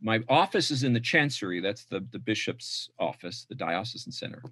[0.00, 1.60] my office is in the chancery.
[1.60, 4.42] That's the the bishop's office, the diocesan center.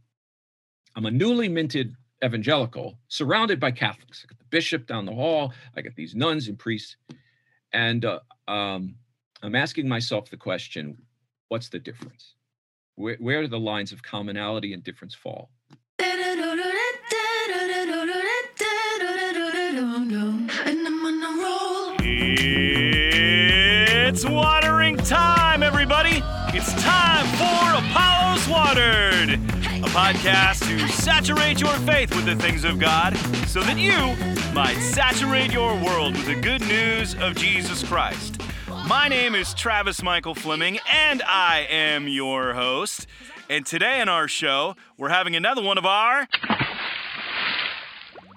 [0.95, 4.25] I'm a newly minted evangelical, surrounded by Catholics.
[4.25, 5.53] I got the bishop down the hall.
[5.77, 6.97] I got these nuns and priests,
[7.73, 8.97] and uh, um,
[9.43, 11.01] I'm asking myself the question:
[11.49, 12.35] What's the difference?
[12.97, 15.51] Where, where do the lines of commonality and difference fall?
[24.09, 25.36] It's watering time!
[26.59, 32.79] It's time for Apollos Watered, a podcast to saturate your faith with the things of
[32.79, 33.15] God
[33.47, 34.17] so that you
[34.55, 38.41] might saturate your world with the good news of Jesus Christ.
[38.89, 43.07] My name is Travis Michael Fleming, and I am your host.
[43.51, 46.27] And today in our show, we're having another one of our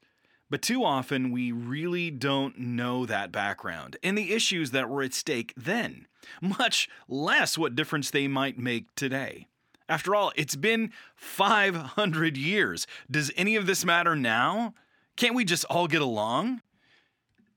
[0.49, 5.13] But too often, we really don't know that background and the issues that were at
[5.13, 6.07] stake then,
[6.41, 9.47] much less what difference they might make today.
[9.89, 12.87] After all, it's been 500 years.
[13.09, 14.73] Does any of this matter now?
[15.15, 16.61] Can't we just all get along?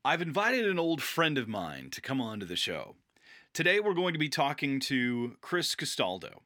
[0.05, 2.97] I've invited an old friend of mine to come on to the show.
[3.53, 6.43] Today we're going to be talking to Chris Castaldo.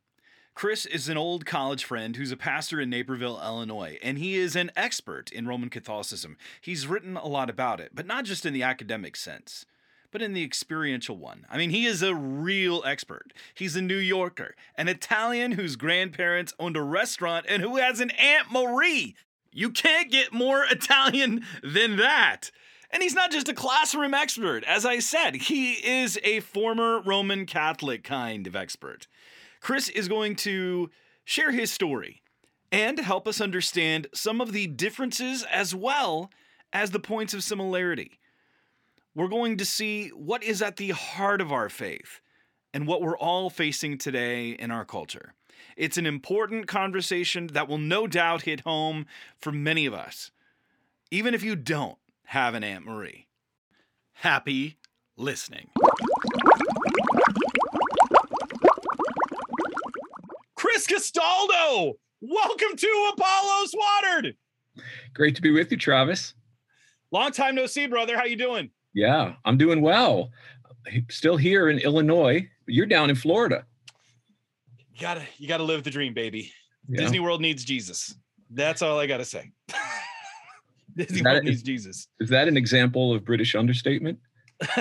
[0.55, 4.55] Chris is an old college friend who's a pastor in Naperville, Illinois, and he is
[4.55, 6.37] an expert in Roman Catholicism.
[6.61, 9.65] He's written a lot about it, but not just in the academic sense,
[10.11, 11.47] but in the experiential one.
[11.51, 13.33] I mean, he is a real expert.
[13.55, 18.11] He's a New Yorker, an Italian whose grandparents owned a restaurant and who has an
[18.11, 19.17] Aunt Marie.
[19.53, 22.51] You can't get more Italian than that.
[22.91, 24.65] And he's not just a classroom expert.
[24.65, 29.07] As I said, he is a former Roman Catholic kind of expert.
[29.63, 30.91] Chris is going to
[31.25, 32.21] share his story
[32.73, 36.31] and help us understand some of the differences as well
[36.73, 38.19] as the points of similarity.
[39.15, 42.21] We're going to see what is at the heart of our faith
[42.75, 45.35] and what we're all facing today in our culture.
[45.77, 49.07] It's an important conversation that will no doubt hit home
[49.39, 50.33] for many of us,
[51.13, 53.29] even if you don't have an Aunt Marie.
[54.15, 54.77] Happy
[55.17, 55.69] listening.
[60.83, 64.35] Chris Castaldo, welcome to Apollos Watered.
[65.15, 66.35] Great to be with you, Travis.
[67.13, 68.17] Long time no see, brother.
[68.17, 68.69] How you doing?
[68.93, 70.31] Yeah, I'm doing well.
[71.09, 72.49] Still here in Illinois.
[72.67, 73.65] You're down in Florida.
[74.93, 76.53] You gotta, you gotta live the dream, baby.
[76.89, 77.03] Yeah.
[77.03, 78.17] Disney World needs Jesus.
[78.51, 79.53] That's all I gotta say.
[80.97, 82.09] Disney World needs Jesus.
[82.19, 84.19] Is that an example of British understatement?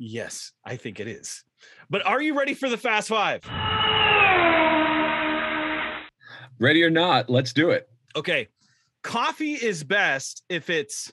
[0.00, 1.44] yes, I think it is.
[1.88, 3.44] But are you ready for the Fast Five?
[6.58, 7.88] Ready or not, let's do it.
[8.16, 8.48] Okay.
[9.02, 11.12] Coffee is best if it's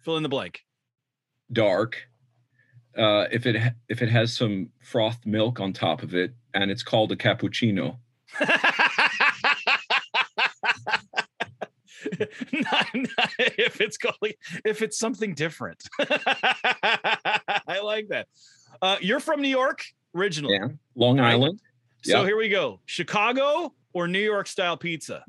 [0.00, 0.60] fill in the blank.
[1.52, 2.08] Dark.
[2.96, 6.70] Uh, if it ha- if it has some frothed milk on top of it, and
[6.70, 7.98] it's called a cappuccino.
[12.52, 14.16] not, not if it's called
[14.64, 15.82] if it's something different.
[17.76, 18.28] I like that.
[18.80, 19.84] Uh, you're from New York
[20.14, 20.54] originally.
[20.54, 21.60] Yeah, Long Island.
[22.02, 22.80] So here we go.
[22.86, 25.24] Chicago or New York style pizza?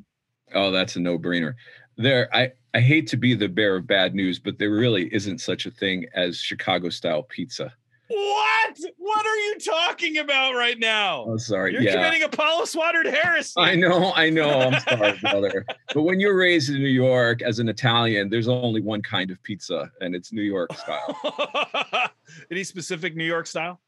[0.53, 1.55] Oh, that's a no-brainer.
[1.97, 5.39] There, I I hate to be the bearer of bad news, but there really isn't
[5.39, 7.73] such a thing as Chicago-style pizza.
[8.09, 8.77] What?
[8.97, 11.25] What are you talking about right now?
[11.27, 11.73] Oh, sorry.
[11.73, 11.93] You're yeah.
[11.93, 13.53] committing Apollos Watered heresy.
[13.57, 14.49] I know, I know.
[14.61, 15.65] I'm sorry, brother.
[15.93, 19.41] But when you're raised in New York as an Italian, there's only one kind of
[19.43, 22.11] pizza, and it's New York style.
[22.51, 23.79] Any specific New York style?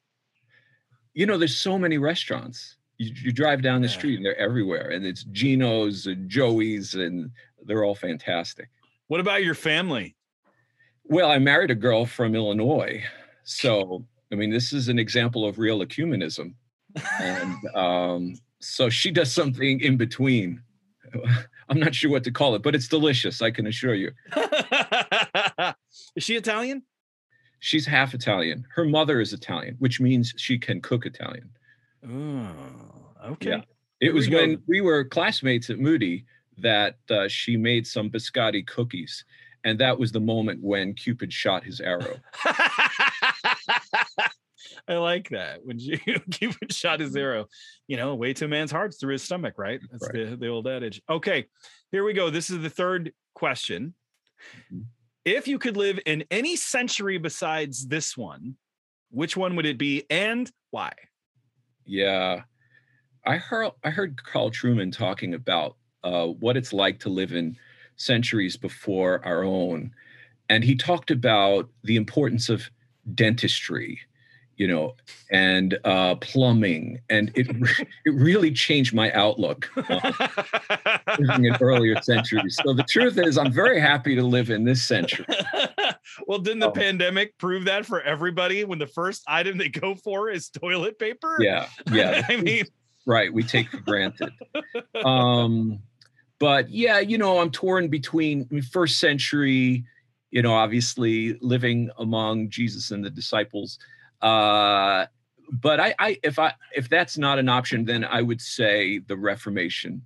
[1.13, 2.77] you know, there's so many restaurants.
[2.97, 3.94] You, you drive down the Yeah.
[3.94, 7.31] street and they're everywhere, and it's Geno's and Joey's, and
[7.65, 8.69] they're all fantastic.
[9.07, 10.15] What about your family?
[11.03, 13.03] Well, I married a girl from Illinois,
[13.44, 16.54] so I mean, this is an example of real ecumenism,
[17.19, 20.62] and um, so she does something in between.
[21.69, 23.42] I'm not sure what to call it, but it's delicious.
[23.42, 24.12] I can assure you.
[26.16, 26.83] Is she Italian?
[27.60, 28.66] She's half Italian.
[28.74, 31.50] Her mother is Italian, which means she can cook Italian.
[32.07, 32.50] Oh,
[33.31, 33.50] okay.
[33.50, 33.57] Yeah.
[34.00, 34.38] It Here we was go.
[34.38, 36.25] when we were classmates at Moody
[36.57, 39.24] that uh, she made some biscotti cookies.
[39.63, 42.18] And that was the moment when Cupid shot his arrow.
[44.87, 45.65] I like that.
[45.65, 45.97] When you
[46.31, 47.47] Cupid shot his zero,
[47.87, 49.79] you know, way to a man's hearts through his stomach, right?
[49.91, 50.29] That's Right.
[50.29, 51.01] the, the old adage.
[51.09, 51.45] Okay,
[51.91, 52.29] here we go.
[52.29, 53.95] This is the third question.
[54.71, 54.85] Mhm.
[55.25, 58.55] If you could live in any century besides this one,
[59.11, 60.93] which one would it be and why?
[61.85, 62.43] Yeah.
[63.25, 67.55] I heard I heard Carl Trueman talking about uh, what it's like to live in
[67.97, 69.93] centuries before our own.
[70.49, 72.67] And he talked about the importance of
[73.15, 74.00] dentistry,
[74.57, 74.95] you know,
[75.31, 77.00] and uh, plumbing.
[77.09, 77.48] And it,
[78.06, 79.69] it really changed my outlook.
[81.19, 82.57] living in earlier centuries.
[82.63, 85.25] So the truth is, I'm very happy to live in this century.
[86.27, 86.71] well, didn't the Oh.
[86.71, 91.38] pandemic prove that for everybody when the first item they go for is toilet paper?
[91.39, 92.65] Yeah, yeah, I mean,
[93.06, 93.33] right.
[93.33, 94.31] We take for granted.
[95.04, 95.80] Um,
[96.39, 99.86] but yeah, you know, I'm torn between first century,
[100.31, 103.78] you know, obviously living among Jesus and the disciples.
[104.22, 105.06] Uh,
[105.51, 109.18] but I, I, if I, if that's not an option, then I would say the
[109.18, 110.01] Reformation,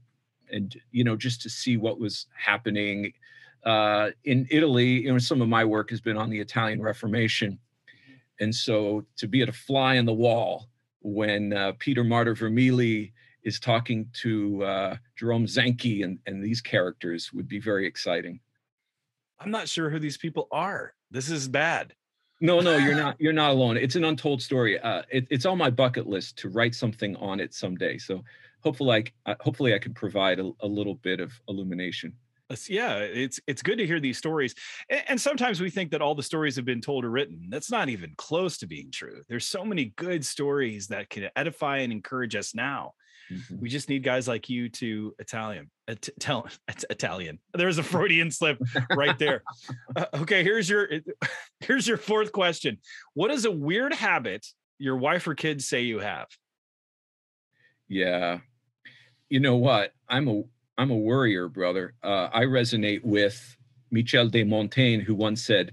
[0.52, 3.14] and you know, just to see what was happening
[3.64, 5.04] uh, in Italy.
[5.04, 7.60] You know, some of my work has been on the Italian Reformation,
[8.40, 10.70] and so to be at a fly on the wall
[11.02, 13.12] when uh, Peter Martyr Vermigli
[13.44, 18.40] is talking to uh, Jerome Zanchi and, and these characters would be very exciting.
[19.40, 20.94] I'm not sure who these people are.
[21.12, 21.94] This is bad.
[22.42, 23.16] No, no, you're not.
[23.20, 23.78] You're not alone.
[23.78, 24.80] It's an untold story.
[24.80, 27.98] Uh, it, it's on my bucket list to write something on it someday.
[27.98, 28.24] So
[28.64, 32.14] hopefully, I, uh, hopefully I can provide a, a little bit of illumination.
[32.70, 34.54] Yeah, it's it's good to hear these stories.
[34.92, 37.48] A- And, sometimes we think that all the stories have been told or written.
[37.50, 39.24] That's not even close to being true.
[39.28, 42.94] There's so many good stories that can edify and encourage us now.
[43.32, 43.60] Mhm.
[43.60, 45.70] We just need guys like you to Italian.
[45.88, 47.40] It- tell it's Italian.
[47.54, 48.60] There's a Freudian slip
[48.96, 49.44] right there.
[49.96, 50.90] Uh, okay, here's your
[51.62, 52.78] here's your fourth question.
[53.14, 54.46] What is a weird habit
[54.78, 56.28] your wife or kids say you have?
[57.88, 58.40] Yeah.
[59.30, 59.94] You know what?
[60.10, 60.44] I'm a
[60.78, 61.94] I'm a worrier, brother.
[62.04, 63.56] Uh, I resonate with
[63.92, 65.72] Michel de Montaigne, who once said,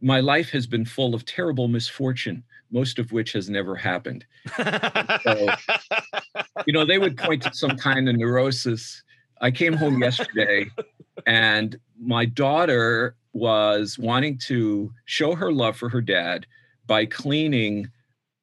[0.00, 4.26] "My life has been full of terrible misfortune, most of which has never happened."
[4.58, 5.48] so,
[6.66, 9.02] you know, they would point to some kind of neurosis.
[9.40, 10.66] I came home yesterday
[11.26, 16.46] and my daughter was wanting to show her love for her dad
[16.86, 17.88] by cleaning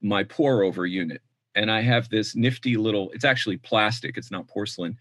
[0.02, 1.22] my pour over unit.
[1.56, 4.98] And I have this nifty little, it's actually plastic, it's not porcelain.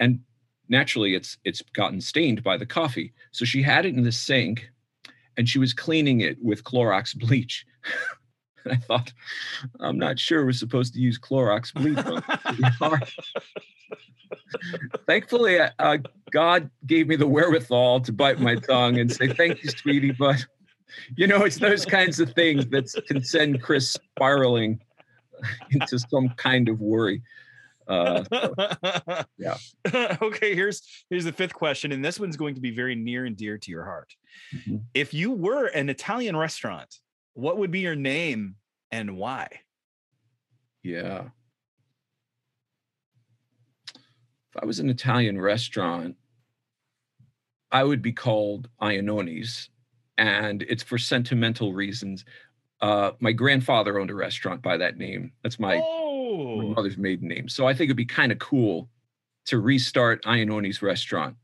[0.00, 0.20] And
[0.68, 3.12] naturally it's it's gotten stained by the coffee.
[3.30, 4.70] So she had it in the sink
[5.36, 7.64] and she was cleaning it with Clorox bleach.
[8.64, 9.12] and I thought,
[9.80, 11.98] I'm not sure we're supposed to use Clorox bleach.
[15.06, 15.98] Thankfully, uh,
[16.30, 20.44] God gave me the wherewithal to bite my tongue and say, "Thank you, sweetie." But
[21.16, 24.80] you know, it's those kinds of things that can send Chris spiraling
[25.70, 27.22] into some kind of worry.
[27.88, 28.24] Uh,
[29.38, 29.56] yeah.
[30.22, 33.36] okay, here's here's the fifth question, and this one's going to be very near and
[33.36, 34.14] dear to your heart.
[34.54, 34.82] Mhm.
[34.94, 37.00] If you were an Italian restaurant,
[37.34, 38.56] what would be your name
[38.90, 39.48] and why?
[40.82, 41.24] yeah.
[43.94, 46.16] If I was an Italian restaurant,
[47.70, 49.70] I would be called Iannoni's,
[50.18, 52.26] and it's for sentimental reasons.
[52.82, 55.32] Uh, my grandfather owned a restaurant by that name.
[55.42, 57.48] That's my my oh, mother's maiden name.
[57.48, 58.90] So I think it'd be kind of cool
[59.46, 61.36] to restart Iannoni's restaurant.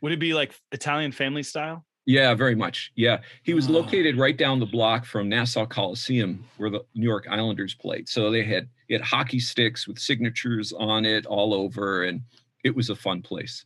[0.00, 1.84] would it be like Italian family style?
[2.06, 2.92] Yeah, very much.
[2.96, 3.20] Yeah.
[3.42, 3.72] He was Oh.
[3.72, 8.08] located right down the block from Nassau Coliseum where the New York Islanders played.
[8.08, 12.20] So they had had hockey sticks with signatures on it all over and
[12.62, 13.64] it was a fun place.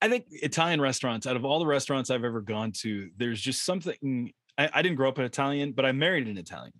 [0.00, 3.64] I think Italian restaurants, out of all the restaurants I've ever gone to, there's just
[3.64, 4.32] something.
[4.56, 6.72] I, I didn't grow up an Italian, but I married an Italian.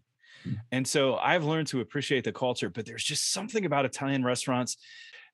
[0.47, 0.57] Mm.
[0.73, 4.79] And so I've learned to appreciate the culture, but there's just something about Italian restaurants.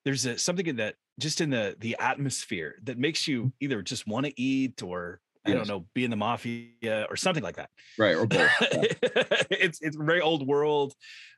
[0.03, 3.51] There's a, something in that just in the the atmosphere that makes you mm.
[3.61, 5.57] either just want to eat or I yes.
[5.57, 7.69] don't know, be in the mafia or something like that.
[7.97, 8.15] Right.
[8.15, 8.49] Or both.
[8.61, 8.83] Yeah.
[9.51, 10.93] it's it's very old world,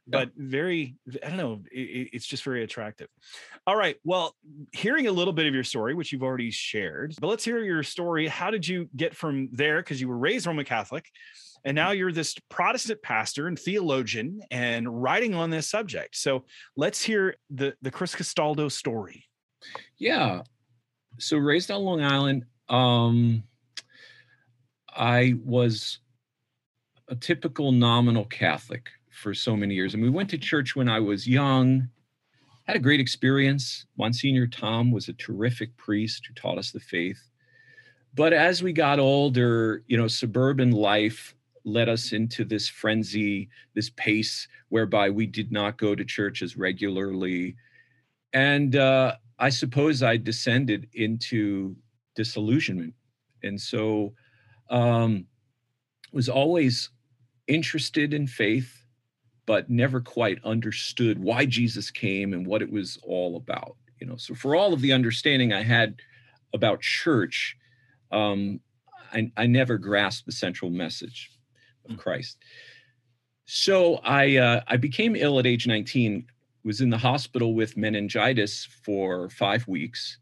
[0.07, 0.33] but yeah.
[0.37, 3.07] very, I don't know, it, it's just very attractive.
[3.65, 3.97] All right.
[4.03, 4.35] Well,
[4.71, 7.83] hearing a little bit of your story, which you've already shared, but let's hear your
[7.83, 8.27] story.
[8.27, 9.77] How did you get from there?
[9.77, 11.05] Because you were raised Roman Catholic
[11.65, 16.15] and now you're this Protestant pastor and theologian and writing on this subject.
[16.15, 16.45] So
[16.75, 19.25] let's hear the, the Chris Castaldo story.
[19.97, 20.43] Yeah.
[21.19, 23.43] So raised on Long Island, um,
[24.97, 25.99] I was
[27.07, 29.93] a typical nominal Catholic for so many years.
[29.93, 31.89] And we went to church when I was young,
[32.63, 33.85] had a great experience.
[33.97, 37.21] Monsignor Tom was a terrific priest who taught us the faith.
[38.13, 43.89] But as we got older, you know, suburban life led us into this frenzy, this
[43.91, 47.55] pace whereby we did not go to church as regularly.
[48.33, 51.75] And uh, I suppose I descended into
[52.15, 52.93] disillusionment.
[53.43, 54.13] And so
[54.69, 55.25] um,
[56.11, 56.89] was always
[57.47, 58.85] interested in faith,
[59.45, 63.75] but never quite understood why Jesus came and what it was all about.
[63.99, 65.95] You know, so for all of the understanding I had
[66.53, 67.57] about church,
[68.11, 68.59] um,
[69.13, 71.31] I, I never grasped the central message
[71.85, 71.97] of hmm.
[71.97, 72.37] Christ.
[73.45, 76.25] So I uh, I became ill at age 19.
[76.63, 80.19] Was in the hospital with meningitis for five weeks,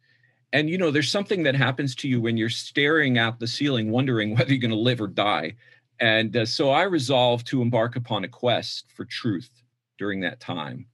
[0.56, 3.92] and you know there's something that happens to you when you're staring at the ceiling
[3.92, 5.54] wondering whether you're going to live or die.
[6.00, 9.50] And uh, so i resolved to embark upon a quest for truth
[9.98, 10.88] during that time.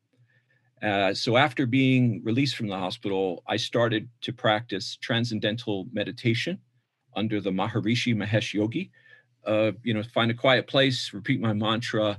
[0.82, 6.60] Uh, so after being released from the hospital i started to practice transcendental meditation
[7.15, 8.89] under the maharishi mahesh yogi.
[9.46, 12.18] Uh, you know find a quiet place repeat my mantra.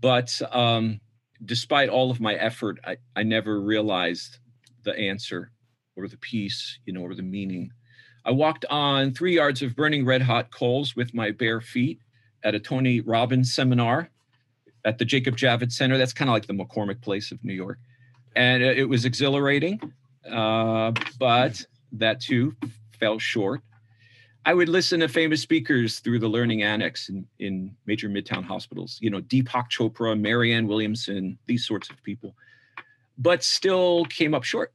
[0.00, 1.00] But um,
[1.44, 4.38] despite all of my effort I, I never realized
[4.84, 5.50] the answer
[5.96, 7.72] or the peace, you know, or the meaning.
[8.24, 12.00] I walked on three yards of burning red hot coals with my bare feet
[12.42, 14.10] at a Tony Robbins seminar
[14.84, 15.98] at the Jacob Javits Center.
[15.98, 17.78] That's kind of like the McCormick Place of New York.
[18.34, 19.80] And it was exhilarating,
[20.30, 22.54] uh, but that too
[22.98, 23.62] fell short.
[24.44, 28.98] I would listen to famous speakers through the learning annex in, in major midtown hospitals,
[29.00, 32.36] you know, Deepak Chopra, Marianne Williamson, these sorts of people,
[33.18, 34.72] but still came up short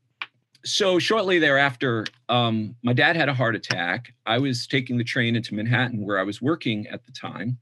[0.64, 4.14] so shortly thereafter, um, my dad had a heart attack.
[4.26, 7.58] I was taking the train into Manhattan, where I was working at the time.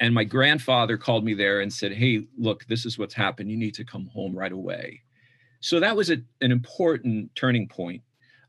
[0.00, 3.50] And my grandfather called me there and said, Hey, look, this is what's happened.
[3.50, 5.02] You need to come home right away.
[5.60, 8.02] So that was a, an important turning point.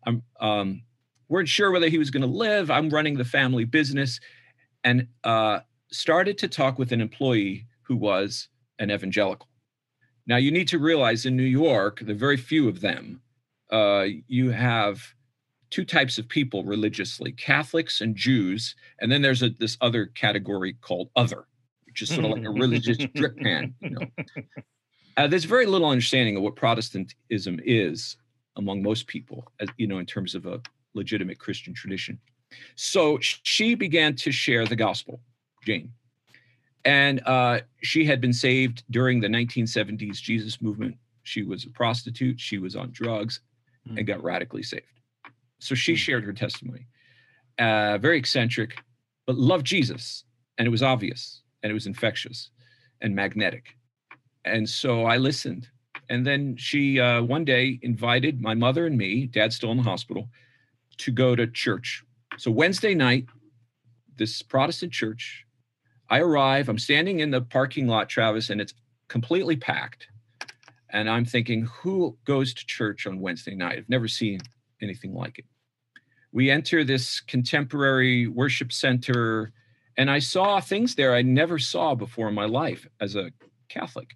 [0.06, 0.82] I'm um,
[1.30, 2.70] weren't sure whether he was going to live.
[2.70, 4.20] I'm running the family business
[4.84, 5.60] and uh,
[5.92, 8.50] started to talk with an employee who was
[8.80, 9.48] an evangelical.
[10.26, 13.22] Now, you need to realize in New York, there are very few of them.
[13.72, 15.14] Uh, you have
[15.70, 18.76] two types of people religiously Catholics and Jews.
[19.02, 21.46] And then there's a, this other category called other,
[21.86, 23.74] which is sort of like a religious drip pan.
[23.82, 24.06] You know?
[25.16, 28.18] Uh, there's very little understanding of what Protestantism is
[28.56, 30.60] among most people, as, you know, in terms of a
[30.96, 32.18] legitimate Christian tradition.
[32.74, 35.22] So she began to share the gospel,
[35.66, 35.92] Jane.
[36.86, 40.98] And uh, she had been saved during the 1970s Jesus movement.
[41.24, 43.40] She was a prostitute, she was on drugs,
[43.88, 43.98] mm.
[43.98, 44.86] and got radically saved.
[45.60, 45.98] So she mm.
[45.98, 46.88] shared her testimony.
[47.58, 48.84] Uh, very eccentric,
[49.26, 50.26] but loved Jesus.
[50.58, 52.50] And it was obvious, and it was infectious
[53.02, 53.76] and magnetic.
[54.46, 55.70] And so I listened.
[56.10, 59.84] And then she uh, one day invited my mother and me, dad's still in the
[59.84, 60.28] hospital,
[60.98, 62.04] to go to church.
[62.38, 63.26] So Wednesday night,
[64.18, 65.46] this Protestant church
[66.14, 68.76] I arrive, I'm standing in the parking lot, Travis, and it's
[69.08, 70.10] completely packed.
[70.92, 73.80] And I'm thinking, who goes to church on Wednesday night?
[73.80, 74.40] I've never seen
[74.80, 75.46] anything like it.
[76.32, 79.54] We enter this contemporary worship center,
[79.98, 83.32] and I saw things there I never saw before in my life as a
[83.68, 84.16] Catholic.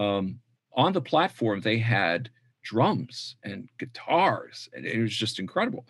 [0.00, 0.40] Um,
[0.76, 2.28] on the platform, they had
[2.64, 5.86] drums and guitars, and it was just incredible.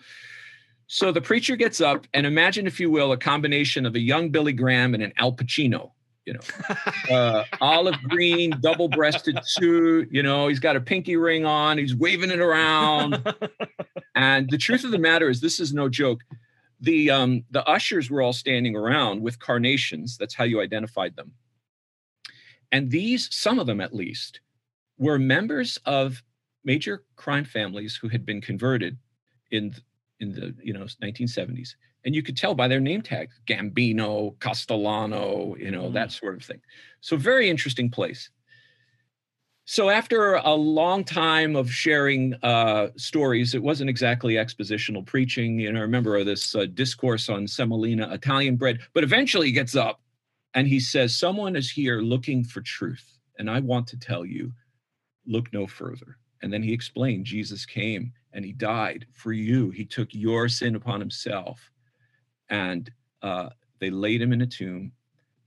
[0.93, 4.31] So the preacher gets up and imagine, if you will, a combination of a young
[4.31, 5.93] Billy Graham and an Al Pacino.
[6.27, 6.41] You know,
[7.17, 10.09] uh, olive green, double-breasted suit.
[10.11, 11.79] You know, he's got a pinky ring on.
[11.79, 13.23] He's waving it around.
[14.17, 16.23] and the truth of the matter is, this is no joke.
[16.81, 20.17] The um, the ushers were all standing around with carnations.
[20.17, 21.31] That's how you identified them.
[22.73, 24.41] And these, some of them at least,
[24.99, 26.25] were members of
[26.65, 28.99] major crime families who had been converted
[29.53, 29.73] in
[30.21, 31.75] in the you know 1970s
[32.05, 35.93] and you could tell by their name tags gambino castellano you know mm.
[35.93, 36.61] that sort of thing.
[37.01, 38.31] So very interesting place.
[39.65, 45.59] So after a long time of sharing uh, stories it wasn't exactly expositional preaching.
[45.61, 49.75] You know I remember this uh, discourse on semolina italian bread but eventually he gets
[49.75, 50.01] up
[50.55, 54.53] and he says someone is here looking for truth and i want to tell you
[55.27, 59.71] look no further and then he explained jesus came and he died for you.
[59.71, 61.71] He took your sin upon himself.
[62.49, 62.91] And
[63.23, 64.93] uh, they laid him in a tomb.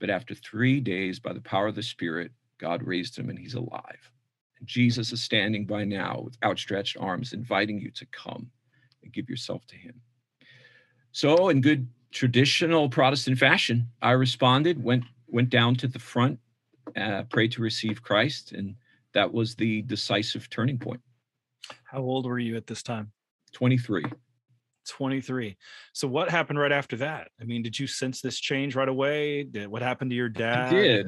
[0.00, 3.54] But after three days, by the power of the Spirit, God raised him and he's
[3.54, 4.10] alive.
[4.58, 8.50] And Jesus is standing by now with outstretched arms, inviting you to come
[9.02, 10.00] and give yourself to him.
[11.12, 16.38] So, in good traditional Protestant fashion, I responded, went went down to the front,
[16.96, 18.74] uh, prayed to receive Christ, and
[19.14, 21.00] that was the decisive turning point.
[21.84, 23.12] How old were you at this time?
[23.52, 24.04] 23.
[24.86, 25.56] 23.
[25.92, 27.28] So what happened right after that?
[27.40, 29.44] I mean, did you sense this change right away?
[29.44, 30.68] Did what happened to your dad?
[30.68, 31.06] I did.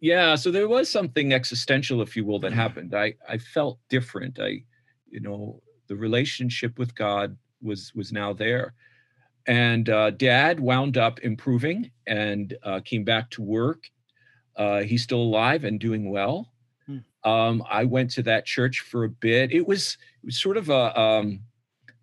[0.00, 2.94] Yeah, so there was something existential if you will that happened.
[2.94, 4.38] I I felt different.
[4.38, 4.62] I
[5.10, 8.74] you know, the relationship with God was was now there.
[9.46, 13.88] And uh, dad wound up improving and uh, came back to work.
[14.56, 16.52] Uh, he's still alive and doing well.
[17.24, 19.52] Um, I went to that church for a bit.
[19.52, 21.40] It was, it was sort of a, um,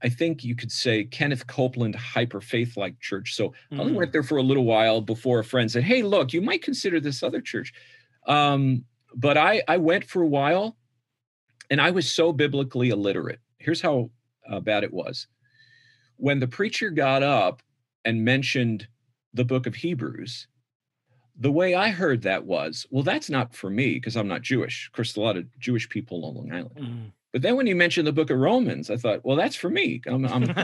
[0.03, 3.33] I think you could say Kenneth Copeland hyper faith like church.
[3.33, 3.77] So mm.
[3.77, 4.13] I only went mm.
[4.13, 7.23] there for a little while before a friend said, "Hey, look, you might consider this
[7.23, 7.73] other church."
[8.27, 10.77] Um, but I I went for a while,
[11.69, 13.39] and I was so biblically illiterate.
[13.57, 14.11] Here's how
[14.47, 15.27] uh, bad it was.
[16.17, 17.63] When the preacher got up
[18.03, 18.87] and mentioned
[19.33, 20.47] the book of Hebrews,
[21.37, 24.87] the way I heard that was, well, that's not for me because I'm not Jewish.
[24.87, 26.77] Of course, a lot of Jewish people on Long Island.
[26.77, 27.11] Mm.
[27.35, 30.01] But then when you mentioned the book of Romans, I thought, well, that's for me.
[30.07, 30.45] I'm, I'm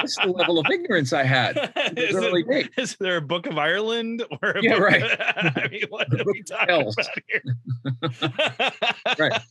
[0.00, 1.56] that's the level of ignorance I had.
[1.96, 5.02] Is, it, is, there a book of Ireland or yeah, right?
[5.20, 8.72] I mean, what are we talking about here?
[9.18, 9.42] right.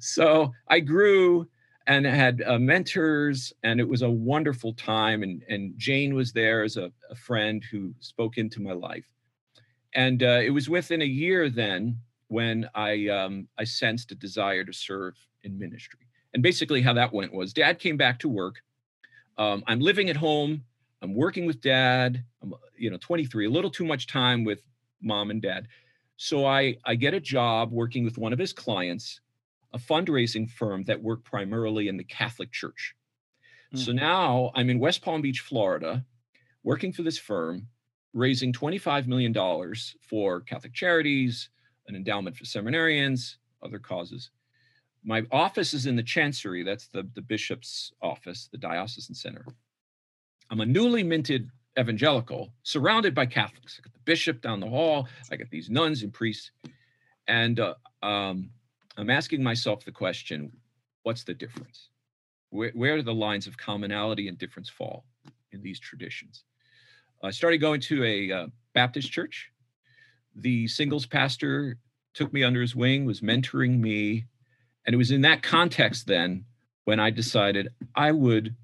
[0.00, 1.48] So I grew
[1.86, 6.62] and had uh, mentors and it was a wonderful time and, and jane was there
[6.62, 9.12] as a, a friend who spoke into my life.
[9.94, 14.64] And uh, it was within a year then when i um, i sensed a desire
[14.64, 16.00] to serve in ministry.
[16.34, 18.62] And basically how that went was dad came back to work.
[19.38, 20.64] Um, i'm living at home.
[21.02, 22.24] I'm working with dad.
[22.42, 24.62] I'm you know 23 a little too much time with
[25.00, 25.68] mom and dad.
[26.16, 29.20] So i i get a job working with one of his clients
[29.76, 32.94] a fundraising firm that worked primarily in the Catholic Church.
[33.74, 33.84] Mm-hmm.
[33.84, 36.04] So now I'm in West Palm Beach, Florida,
[36.64, 37.68] working for this firm,
[38.14, 39.34] raising $25 million
[40.00, 41.50] for Catholic charities,
[41.88, 44.30] an endowment for seminarians, other causes.
[45.04, 49.44] My office is in the Chancery, that's the, the bishop's office, the diocesan center.
[50.50, 53.78] I'm a newly minted evangelical surrounded by Catholics.
[53.78, 56.50] I got the bishop down the hall, I got these nuns and priests.
[57.28, 58.50] And uh, um,
[58.96, 60.52] I'm asking myself the question
[61.02, 61.90] what's the difference?
[62.50, 65.04] Where, where do the lines of commonality and difference fall
[65.52, 66.44] in these traditions?
[67.22, 69.50] I started going to a uh, Baptist church.
[70.34, 71.78] The singles pastor
[72.14, 74.26] took me under his wing, was mentoring me.
[74.84, 76.44] And it was in that context then
[76.84, 78.54] when I decided I would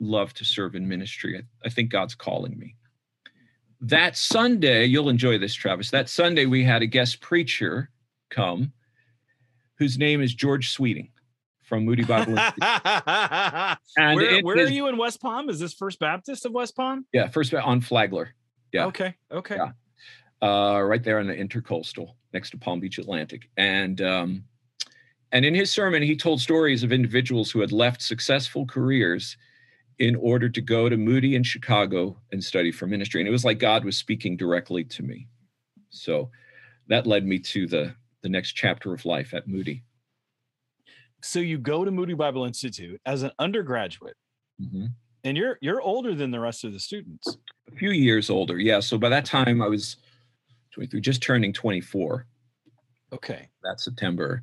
[0.00, 1.38] love to serve in ministry.
[1.38, 2.76] I, I think God's calling me.
[3.80, 5.90] That Sunday, you'll enjoy this, Travis.
[5.90, 7.90] That Sunday, we had a guest preacher
[8.30, 8.72] come
[9.78, 11.10] whose name is George Sweeting
[11.62, 15.50] from Moody Bible and where, where is, are you in West Palm?
[15.50, 17.06] Is this First Baptist of West Palm?
[17.12, 18.34] Yeah, First on Flagler.
[18.72, 18.86] Yeah.
[18.86, 19.14] Okay.
[19.30, 19.56] Okay.
[19.56, 19.72] Yeah.
[20.40, 23.50] Uh, right there on the intercoastal next to Palm Beach Atlantic.
[23.56, 24.44] And um,
[25.32, 29.36] and in his sermon, he told stories of individuals who had left successful careers
[29.98, 33.20] in order to go to Moody in Chicago and study for ministry.
[33.20, 35.26] And it was like God was speaking directly to me.
[35.90, 36.30] So
[36.86, 39.84] that led me to the the next chapter of life at Moody.
[41.22, 44.16] So you go to Moody Bible Institute as an undergraduate,
[44.60, 44.86] mm-hmm.
[45.24, 47.36] and you're you're older than the rest of the students.
[47.68, 48.80] A few years older, yeah.
[48.80, 49.96] So by that time, I was
[50.72, 52.24] 23, just turning 24.
[53.12, 53.48] Okay.
[53.64, 54.42] That September,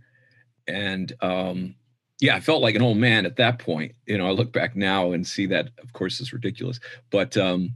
[0.68, 1.76] and um,
[2.20, 3.94] yeah, I felt like an old man at that point.
[4.06, 6.80] You know, I look back now and see that, of course, is ridiculous.
[7.10, 7.76] But um,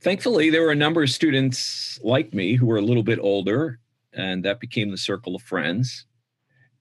[0.00, 3.78] thankfully, there were a number of students like me who were a little bit older
[4.12, 6.06] and that became the circle of friends.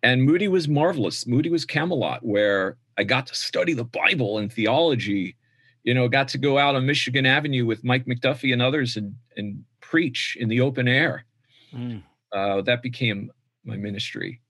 [0.02, 1.28] And Moody was marvelous.
[1.28, 5.36] Moody was Camelot, where I got to study the Bible and theology.
[5.84, 9.16] You know, got to go out on Michigan Avenue with Mike McDuffie and others and
[9.38, 11.26] and preach in the open air.
[11.74, 12.04] Mm.
[12.32, 13.32] Uh, that became
[13.64, 14.42] my ministry,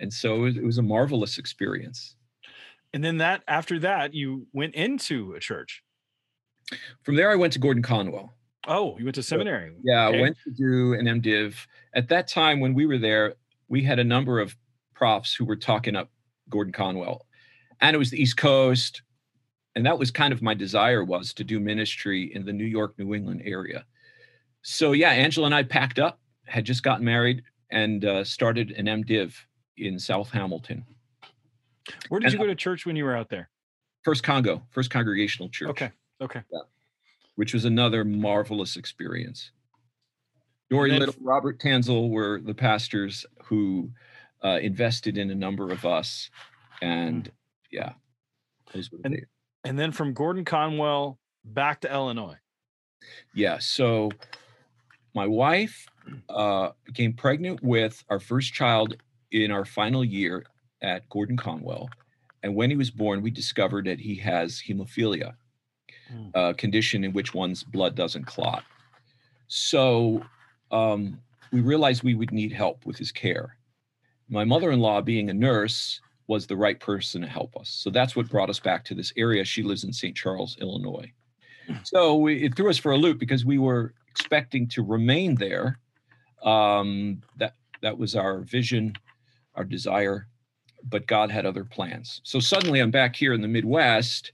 [0.00, 2.16] And so it was, it was a marvelous experience.
[2.92, 5.82] And then that after that, you went into a church.
[7.02, 8.34] From there, I went to Gordon Conwell.
[8.66, 9.70] Oh, you went to seminary.
[9.70, 10.18] So, yeah, okay.
[10.18, 11.54] I went to do an MDiv.
[11.94, 13.34] At that time, when we were there,
[13.68, 14.56] we had a number of
[14.94, 16.10] profs who were talking up
[16.48, 17.26] Gordon Conwell,
[17.80, 19.02] and it was the East Coast,
[19.74, 22.94] and that was kind of my desire was to do ministry in the New York,
[22.98, 23.84] New England area.
[24.62, 28.86] So yeah, Angela and I packed up, had just gotten married, and uh, started an
[28.86, 29.34] MDiv
[29.76, 30.84] in South Hamilton.
[32.08, 33.50] Where did and, you go to church when you were out there?
[34.02, 35.70] First Congo, First Congregational Church.
[35.70, 35.90] Okay.
[36.20, 36.42] Okay.
[36.52, 36.60] Yeah.
[37.36, 39.52] Which was another marvelous experience.
[40.70, 43.90] Dory then, Little, Robert Tanzel were the pastors who
[44.44, 46.30] uh, invested in a number of us,
[46.80, 47.30] and
[47.70, 47.92] yeah,
[49.04, 49.26] and,
[49.64, 52.36] and then from Gordon Conwell back to Illinois.
[53.34, 53.58] Yeah.
[53.58, 54.10] So
[55.14, 55.86] my wife
[56.28, 58.96] uh, became pregnant with our first child
[59.30, 60.44] in our final year
[60.82, 61.88] at Gordon Conwell.
[62.42, 65.34] And when he was born, we discovered that he has hemophilia,
[66.34, 68.64] a condition in which one's blood doesn't clot.
[69.48, 70.22] So
[70.70, 71.18] um,
[71.52, 73.56] we realized we would need help with his care.
[74.28, 77.68] My mother in law, being a nurse, was the right person to help us.
[77.68, 79.44] So that's what brought us back to this area.
[79.44, 80.16] She lives in St.
[80.16, 81.12] Charles, Illinois.
[81.66, 81.74] Hmm.
[81.84, 85.78] So we, it threw us for a loop because we were expecting to remain there.
[86.42, 88.94] Um, that that was our vision,
[89.54, 90.26] our desire,
[90.88, 92.20] but God had other plans.
[92.24, 94.32] So suddenly I'm back here in the Midwest,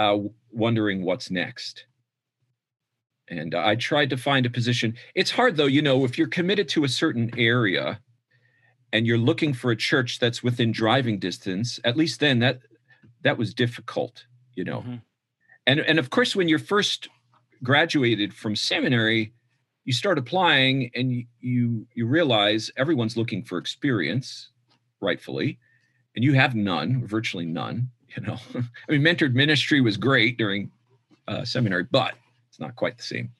[0.00, 0.16] uh,
[0.50, 1.84] wondering what's next.
[3.28, 4.96] And I tried to find a position.
[5.14, 8.00] It's hard though, you know, if you're committed to a certain area
[8.94, 12.60] and you're looking for a church that's within driving distance, at least then that
[13.22, 14.80] that was difficult, you know.
[14.80, 14.94] Mm-hmm.
[15.66, 17.08] And and of course when you're first
[17.62, 19.34] graduated from seminary,
[19.84, 24.48] you start applying and you you realize everyone's looking for experience,
[25.02, 25.58] rightfully,
[26.16, 27.90] and you have none, virtually none.
[28.16, 30.70] You know, I mean, mentored ministry was great during
[31.28, 32.14] uh, seminary, but
[32.48, 33.30] it's not quite the same.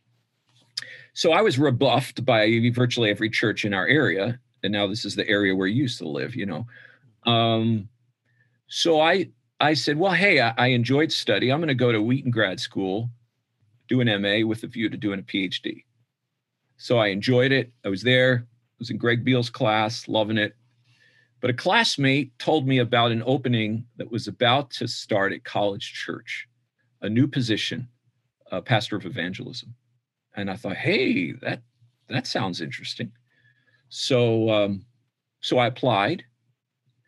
[1.13, 5.17] So I was rebuffed by virtually every church in our area, and now this is
[5.17, 6.37] the area where you used to live.
[6.37, 6.67] You know,
[7.31, 7.89] um,
[8.69, 11.53] so I I said, well, hey, I, I enjoyed study.
[11.53, 13.11] I'm going to go to Wheaton Grad School
[13.91, 15.85] do an MA with a view to doing a PhD.
[16.77, 17.73] So I enjoyed it.
[17.85, 18.47] I was there.
[18.47, 20.55] I was in Greg Beale's class, loving it.
[21.41, 25.93] But a classmate told me about an opening that was about to start at College
[25.93, 26.47] Church,
[27.01, 27.89] a new position,
[28.53, 29.75] a pastor of evangelism.
[30.37, 31.63] And I thought, hey, that
[32.09, 33.13] that sounds interesting.
[33.89, 34.85] So um,
[35.41, 36.25] so I applied,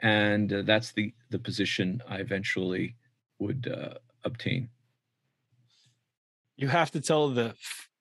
[0.01, 2.97] and uh, that's the the position I eventually
[3.39, 4.69] would uh, obtain.
[6.57, 7.55] You have to tell the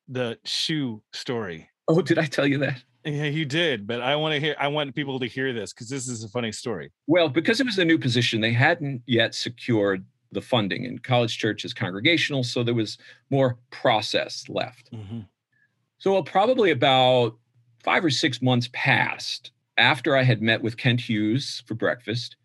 [0.08, 1.70] the shoe story.
[1.88, 2.84] Oh, did I tell you that?
[3.04, 4.56] Yeah, you did, but I want to hear.
[4.60, 6.92] I want people to hear this because this is a funny story.
[7.08, 11.38] Well, because it was a new position, they hadn't yet secured the funding, and College
[11.38, 12.98] Church is congregational, so there was
[13.30, 14.92] more process left.
[14.92, 15.22] Mm-hmm.
[15.98, 17.38] So, well, probably about
[17.84, 22.36] five or six months passed after I had met with Kent Hughes for breakfast,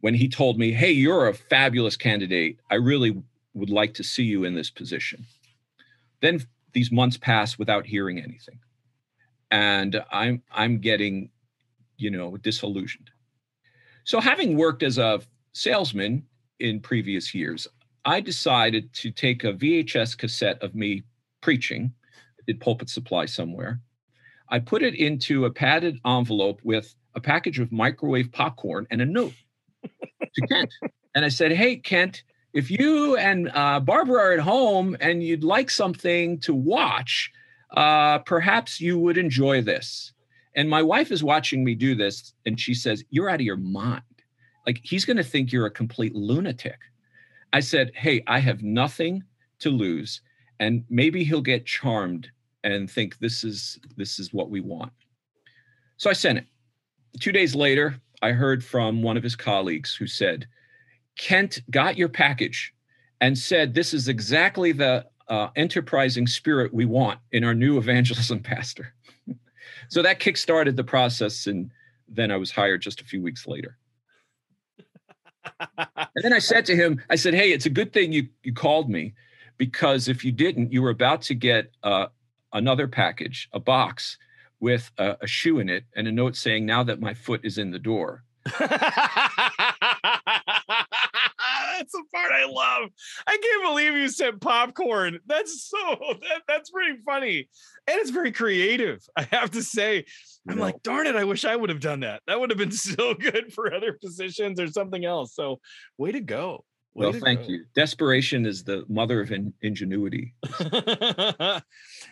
[0.00, 2.60] when he told me, "Hey, you're a fabulous candidate.
[2.70, 3.22] I really
[3.54, 5.24] would like to see you in this position."
[6.20, 8.58] Then these months pass without hearing anything.
[9.54, 11.30] And I'm I'm getting,
[11.96, 13.08] you know, disillusioned.
[14.02, 15.20] So having worked as a
[15.52, 16.26] salesman
[16.58, 17.68] in previous years,
[18.04, 21.04] I decided to take a VHS cassette of me
[21.40, 21.94] preaching,
[22.48, 23.80] did pulpit supply somewhere.
[24.48, 29.06] I put it into a padded envelope with a package of microwave popcorn and a
[29.06, 29.34] note
[29.84, 30.74] to Kent.
[31.14, 35.44] And I said, Hey, Kent, if you and uh, Barbara are at home and you'd
[35.44, 37.30] like something to watch,
[37.74, 40.12] uh, perhaps you would enjoy this.
[40.56, 43.56] And my wife is watching me do this, and she says, You're out of your
[43.56, 44.02] mind.
[44.66, 46.78] Like, he's going to think you're a complete lunatic.
[47.52, 49.22] I said, Hey, I have nothing
[49.60, 50.20] to lose.
[50.60, 52.30] And maybe he'll get charmed
[52.62, 54.92] and think this is this is what we want.
[55.96, 56.46] So I sent it.
[57.20, 60.46] Two days later, I heard from one of his colleagues who said,
[61.16, 62.72] Kent got your package
[63.20, 68.40] and said, This is exactly the uh, enterprising spirit we want in our new evangelism
[68.42, 68.94] pastor.
[69.88, 71.46] so that kickstarted the process.
[71.46, 71.70] And
[72.08, 73.78] then I was hired just a few weeks later.
[75.76, 78.52] and then I said to him, I said, Hey, it's a good thing you, you
[78.54, 79.14] called me
[79.58, 82.06] because if you didn't, you were about to get uh,
[82.52, 84.18] another package, a box
[84.60, 87.58] with a, a shoe in it and a note saying, Now that my foot is
[87.58, 88.24] in the door.
[91.84, 92.90] that's the part I love.
[93.26, 95.18] I can't believe you said popcorn.
[95.26, 97.48] That's so that, that's pretty funny.
[97.86, 100.04] And it's very creative, I have to say.
[100.48, 102.22] I'm like, darn it, I wish I would have done that.
[102.26, 105.34] That would have been so good for other positions or something else.
[105.34, 105.60] So
[105.98, 106.64] way to go.
[106.94, 107.46] Way well, to thank go.
[107.48, 107.64] you.
[107.74, 110.34] Desperation is the mother of in- ingenuity.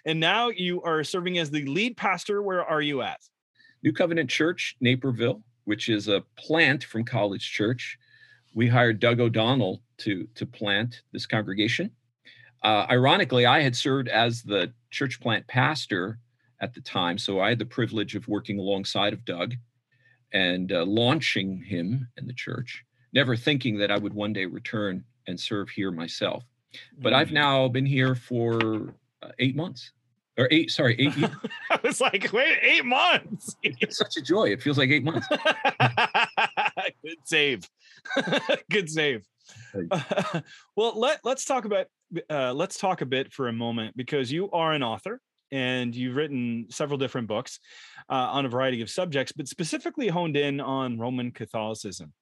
[0.05, 2.43] and now you are serving as the lead pastor.
[2.43, 3.21] Where are you at?
[3.85, 7.97] New Covenant Church, Naperville, which is a plant from College Church.
[8.55, 11.91] We hired Doug O'Donnell to, to plant this congregation.
[12.63, 16.19] Uh, ironically, I had served as the church plant pastor
[16.61, 19.55] at the time, so I had the privilege of working alongside of Doug
[20.33, 25.05] and uh, launching him in the church, never thinking that I would one day return
[25.27, 26.45] and serve here myself.
[26.99, 27.35] But I've mm.
[27.35, 29.93] now been here for uh, eight months
[30.39, 31.31] or eight, sorry, eight years.
[31.71, 33.57] I was like, wait, eight months.
[33.63, 34.45] it's such a joy.
[34.45, 35.27] It feels like eight months.
[37.05, 37.69] Good save.
[38.71, 39.25] Good save.
[39.91, 40.41] Uh,
[40.77, 41.87] well, let let's talk about
[42.31, 46.17] uh, let's talk a bit for a moment because you are an author and you've
[46.17, 47.59] written several different books
[48.09, 52.13] uh, on a variety of subjects, but specifically honed in on Roman Catholicism.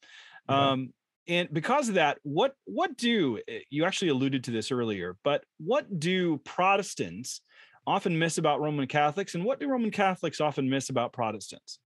[0.49, 0.93] Um,
[1.29, 5.17] and because of that, what what do eh, you actually alluded to this earlier?
[5.23, 7.41] But what do Protestants
[7.87, 11.79] often miss about Roman Catholics, and what do Roman Catholics often miss about Protestants?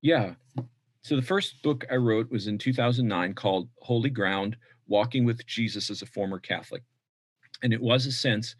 [0.00, 0.34] Yeah.
[1.02, 4.56] So the first book I wrote was in 2009 called Holy Ground
[4.86, 6.82] Walking with Jesus as a Former Catholic.
[7.62, 8.54] And it was a sense,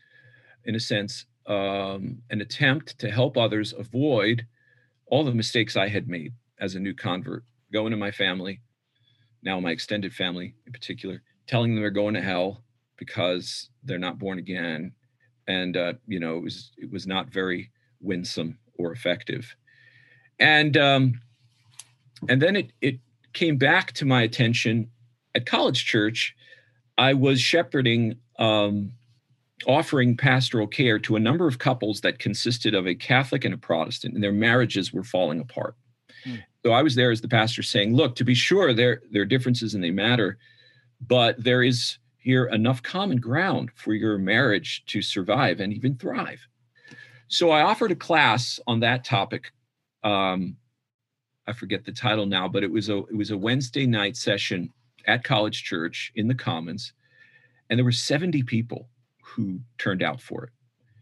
[0.64, 4.46] in a sense, um, an attempt to help others avoid
[5.06, 8.60] all the mistakes I had made as a new convert, going to my family,
[9.42, 12.62] now my extended family in particular, telling them they're going to hell
[12.98, 14.92] because they're not born again
[15.48, 17.70] and uh, you know it was it was not very
[18.00, 19.56] winsome or effective
[20.38, 21.20] and um,
[22.28, 22.98] and then it it
[23.32, 24.88] came back to my attention
[25.34, 26.34] at college church
[26.96, 28.92] i was shepherding um,
[29.66, 33.58] offering pastoral care to a number of couples that consisted of a catholic and a
[33.58, 35.74] protestant and their marriages were falling apart
[36.24, 36.42] mm.
[36.64, 39.26] so i was there as the pastor saying look to be sure there there are
[39.26, 40.38] differences and they matter
[41.00, 46.46] but there is here enough common ground for your marriage to survive and even thrive.
[47.28, 49.52] So I offered a class on that topic.
[50.04, 50.56] Um,
[51.48, 54.70] I forget the title now, but it was a it was a Wednesday night session
[55.06, 56.92] at College Church in the Commons,
[57.70, 58.90] and there were 70 people
[59.24, 60.50] who turned out for it.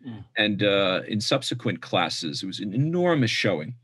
[0.09, 0.24] Mm.
[0.37, 3.74] And uh, in subsequent classes, it was an enormous showing.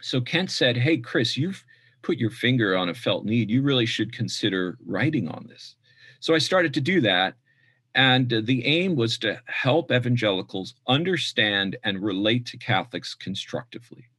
[0.00, 1.64] So Kent said, "Hey, Chris, you've
[2.02, 3.50] put your finger on a felt need.
[3.50, 5.74] You really should consider writing on this."
[6.20, 7.34] So I started to do that.
[7.96, 14.09] And the aim was to help evangelicals understand and relate to Catholics constructively.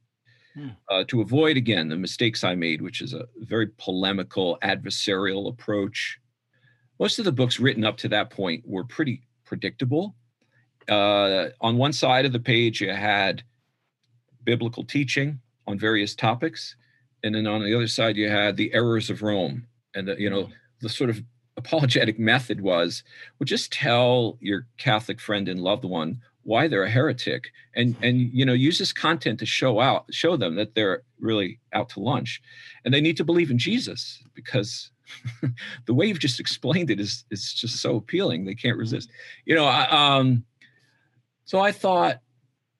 [0.54, 0.68] Hmm.
[0.90, 6.18] Uh, to avoid, again, the mistakes I made, which is a very polemical, adversarial approach.
[7.00, 10.14] Most of the books written up to that point were pretty predictable.
[10.88, 13.42] Uh, on one side of the page, you had
[14.44, 16.76] biblical teaching on various topics.
[17.24, 20.28] And then on the other side, you had the errors of Rome and, the, you
[20.28, 20.52] know, hmm.
[20.80, 21.22] the sort of
[21.58, 23.04] apologetic method was
[23.38, 27.50] well just tell your catholic friend and loved one why they're a heretic.
[27.74, 31.60] And and you know use this content to show out show them that they're really
[31.72, 32.42] out to lunch.
[32.84, 34.90] And they need to believe in jesus because
[35.86, 38.44] the way you've just explained it is is just so appealing.
[38.44, 39.10] They can't resist.
[39.46, 40.44] You know I, um
[41.44, 42.20] so i thought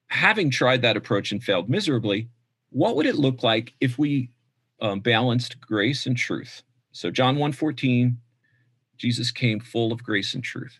[0.06, 2.28] having tried that approach and failed miserably
[2.70, 4.30] what would it look like if we
[4.80, 6.62] um, balanced grace and truth?
[6.92, 8.18] So john 114
[9.02, 10.78] Jesus came full of grace and truth.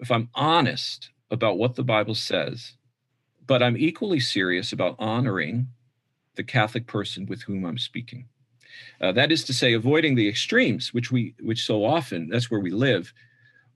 [0.00, 2.74] If I'm honest about what the Bible says,
[3.46, 5.68] but I'm equally serious about honoring
[6.36, 8.28] the Catholic person with whom I'm speaking.
[9.00, 12.60] Uh, that is to say, avoiding the extremes, which we, which so often that's where
[12.60, 13.12] we live.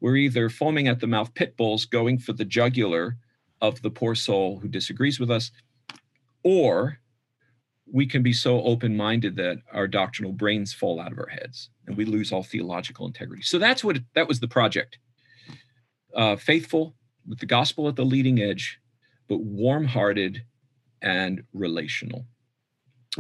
[0.01, 3.17] We're either foaming at the mouth pit bulls, going for the jugular
[3.61, 5.51] of the poor soul who disagrees with us,
[6.43, 6.99] or
[7.93, 11.71] we can be so open minded that our doctrinal brains fall out of our heads
[11.87, 13.43] and we lose all theological integrity.
[13.43, 14.99] So that's what that was the project.
[16.15, 16.95] Uh, faithful
[17.29, 18.81] with the gospel at the leading edge,
[19.29, 20.43] but warm hearted
[21.03, 22.27] and relational.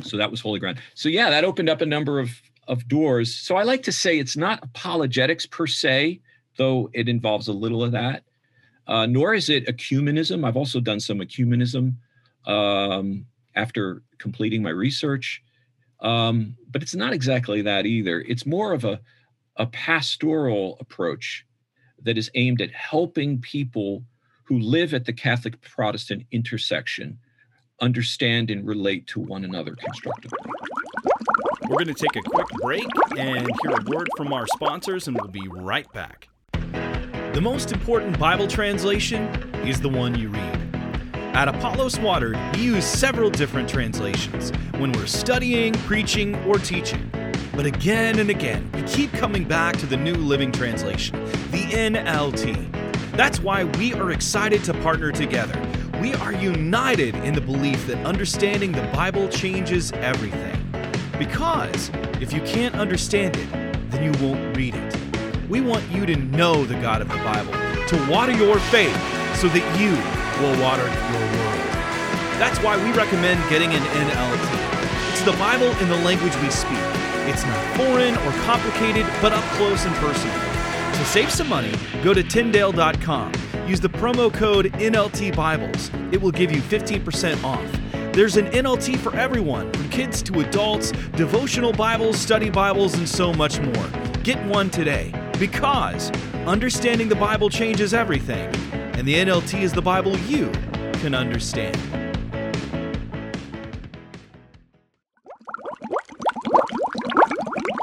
[0.03, 0.81] So that was Holy Ground.
[0.95, 3.35] So yeah, that opened up a number of of doors.
[3.35, 6.21] So I like to say it's not apologetics per se,
[6.57, 8.23] though it involves a little of that.
[8.87, 10.47] Uh, nor is it ecumenism.
[10.47, 11.95] I've also done some ecumenism.
[12.47, 15.43] Um, after completing my research.
[16.01, 18.21] Um, but it's not exactly that either.
[18.21, 19.01] It's more of a,
[19.57, 21.47] a pastoral approach
[22.05, 24.05] that is aimed at helping people
[24.45, 27.19] who live at the Catholic Protestant intersection
[27.81, 30.39] understand and relate to one another constructively.
[31.69, 32.87] We're going to take a quick break
[33.17, 36.29] and hear a word from our sponsors, and we'll be right back.
[36.63, 39.29] The most important Bible translation
[39.65, 40.75] is the one you read.
[41.33, 47.09] At Apollos Watered, we use several different translations when we're studying, preaching, or teaching.
[47.55, 52.71] But again and again, we keep coming back to the New Living Translation, the NLT.
[53.17, 55.61] That's why we are excited to partner together.
[56.01, 60.57] We are united in the belief that understanding the Bible changes everything.
[61.19, 63.51] Because if you can't understand it,
[63.91, 64.97] then you won't read it.
[65.51, 67.53] We want you to know the God of the Bible,
[67.89, 68.97] to water your faith
[69.37, 69.91] so that you
[70.41, 71.61] will water your world.
[72.39, 75.11] That's why we recommend getting an NLT.
[75.11, 76.90] It's the Bible in the language we speak.
[77.29, 80.35] It's not foreign or complicated, but up close and personal.
[80.95, 83.33] To save some money, go to Tyndale.com.
[83.67, 85.91] Use the promo code NLT Bibles.
[86.13, 87.81] It will give you 15% off.
[88.13, 93.33] There's an NLT for everyone, from kids to adults, devotional Bibles, study Bibles, and so
[93.33, 93.87] much more.
[94.25, 96.11] Get one today because
[96.47, 100.51] understanding the Bible changes everything, and the NLT is the Bible you
[100.95, 102.00] can understand.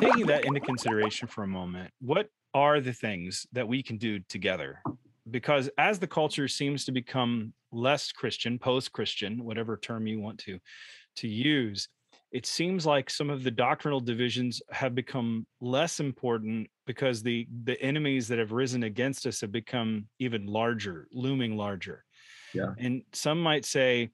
[0.01, 4.19] Taking that into consideration for a moment, what are the things that we can do
[4.29, 4.81] together?
[5.29, 10.59] Because as the culture seems to become less Christian, post-Christian, whatever term you want to
[11.17, 11.89] to use,
[12.31, 17.81] it seems like some of the doctrinal divisions have become less important because the the
[17.81, 22.03] enemies that have risen against us have become even larger, looming larger.
[22.53, 22.73] Yeah.
[22.77, 24.11] And some might say,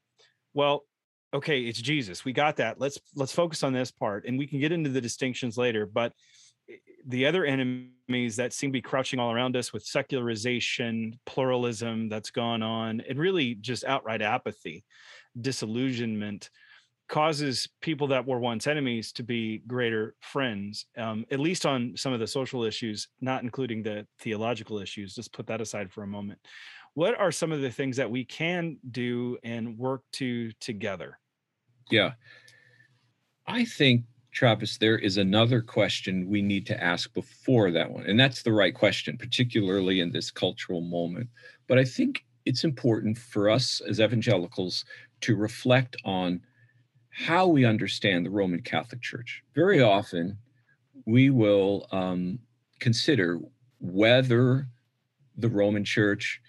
[0.53, 0.85] well,
[1.33, 2.23] okay, it's Jesus.
[2.23, 2.79] We got that.
[2.79, 6.13] Let's let's focus on this part and we can get into the distinctions later, but
[7.07, 12.31] the other enemies that seem to be crouching all around us with secularization, pluralism that's
[12.31, 14.85] gone on, and really just outright apathy,
[15.39, 16.49] disillusionment,
[17.09, 22.13] causes people that were once enemies to be greater friends, um, at least on some
[22.13, 25.13] of the social issues, not including the theological issues.
[25.13, 26.39] Just put that aside for a moment.
[26.93, 31.19] What are some of the things that we can do and work to together?
[31.89, 32.11] Yeah.
[33.47, 38.05] I think Travis, there is another question we need to ask before that one.
[38.05, 41.29] And that's the right question, particularly in this cultural moment.
[41.67, 44.85] But I think it's important for us as evangelicals
[45.21, 46.41] to reflect on
[47.11, 49.43] how we understand the Roman Catholic Church.
[49.53, 50.37] Very often,
[51.05, 52.39] we will um,
[52.79, 53.39] consider
[53.79, 54.67] whether
[55.37, 56.41] the Roman Church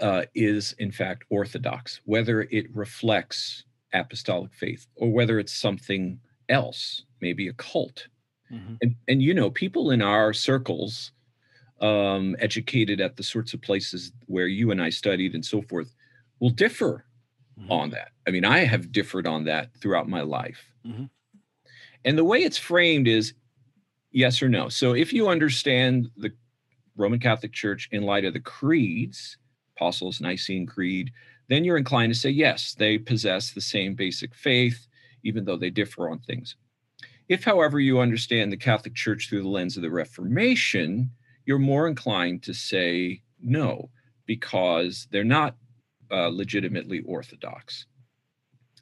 [0.00, 7.04] uh, is, in fact, Orthodox, whether it reflects apostolic faith, or whether it's something else,
[7.20, 8.08] maybe a cult.
[8.50, 8.74] Mm-hmm.
[8.82, 11.12] And and you know, people in our circles,
[11.80, 15.94] um, educated at the sorts of places where you and I studied and so forth,
[16.40, 17.04] will differ
[17.58, 17.72] mm-hmm.
[17.72, 18.08] on that.
[18.26, 20.64] I mean, I have differed on that throughout my life.
[20.86, 21.04] Mm-hmm.
[22.04, 23.34] And the way it's framed is
[24.10, 24.68] yes or no.
[24.68, 26.32] So if you understand the
[26.96, 29.38] Roman Catholic Church in light of the creeds,
[29.76, 31.12] Apostles, Nicene Creed,
[31.52, 34.86] then you're inclined to say yes, they possess the same basic faith
[35.24, 36.56] even though they differ on things.
[37.28, 41.10] If, however, you understand the Catholic Church through the lens of the Reformation,
[41.46, 43.90] you're more inclined to say no,
[44.26, 45.56] because they're not
[46.10, 47.86] uh, legitimately Orthodox.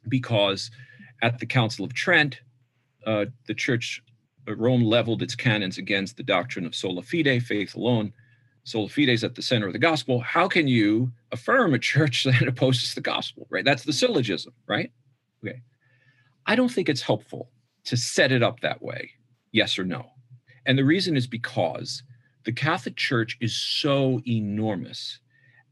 [0.07, 0.71] Because
[1.21, 2.41] at the Council of Trent,
[3.05, 4.01] uh, the Church,
[4.47, 8.13] uh, Rome leveled its canons against the doctrine of sola fide, faith alone.
[8.63, 10.19] Sola fide is at the center of the gospel.
[10.19, 13.65] How can you affirm a church that opposes the gospel, right?
[13.65, 14.91] That's the syllogism, right?
[15.43, 15.61] Okay.
[16.45, 17.49] I don't think it's helpful
[17.85, 19.11] to set it up that way,
[19.51, 20.11] yes or no.
[20.65, 22.03] And the reason is because
[22.45, 25.19] the Catholic Church is so enormous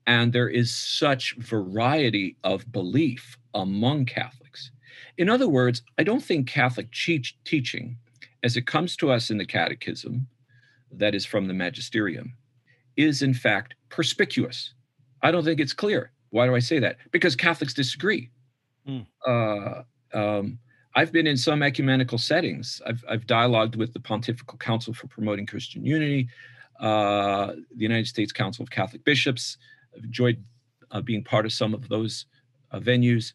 [0.08, 4.72] and there is such variety of belief among Catholics.
[5.20, 6.92] In other words, I don't think Catholic
[7.46, 7.98] teaching,
[8.44, 10.28] as it comes to us in the Catechism,
[10.92, 12.34] that is from the Magisterium,
[13.00, 14.74] is in fact perspicuous.
[15.24, 16.12] I don't think it's clear.
[16.32, 16.98] Why do I say that?
[17.12, 18.30] Because Catholics disagree.
[18.88, 19.06] Mm.
[19.26, 19.84] Uh,
[20.14, 20.60] um,
[20.96, 22.82] I've been in some ecumenical settings.
[22.86, 26.28] I've, I've dialogued with the Pontifical Council for Promoting Christian Unity,
[26.80, 29.58] uh, the United States Council of Catholic Bishops.
[29.96, 30.44] I've enjoyed
[30.92, 32.26] uh, being part of some of those
[32.72, 33.34] uh, venues.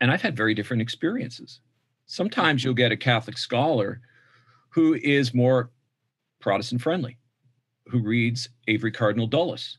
[0.00, 1.60] And I've had very different experiences.
[2.06, 4.00] Sometimes you'll get a Catholic scholar
[4.70, 5.70] who is more
[6.40, 7.18] Protestant friendly,
[7.90, 9.78] who reads Avery Cardinal Dulles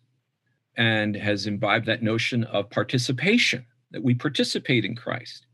[0.77, 5.45] and has imbibed that notion of participation that we participate in Christ,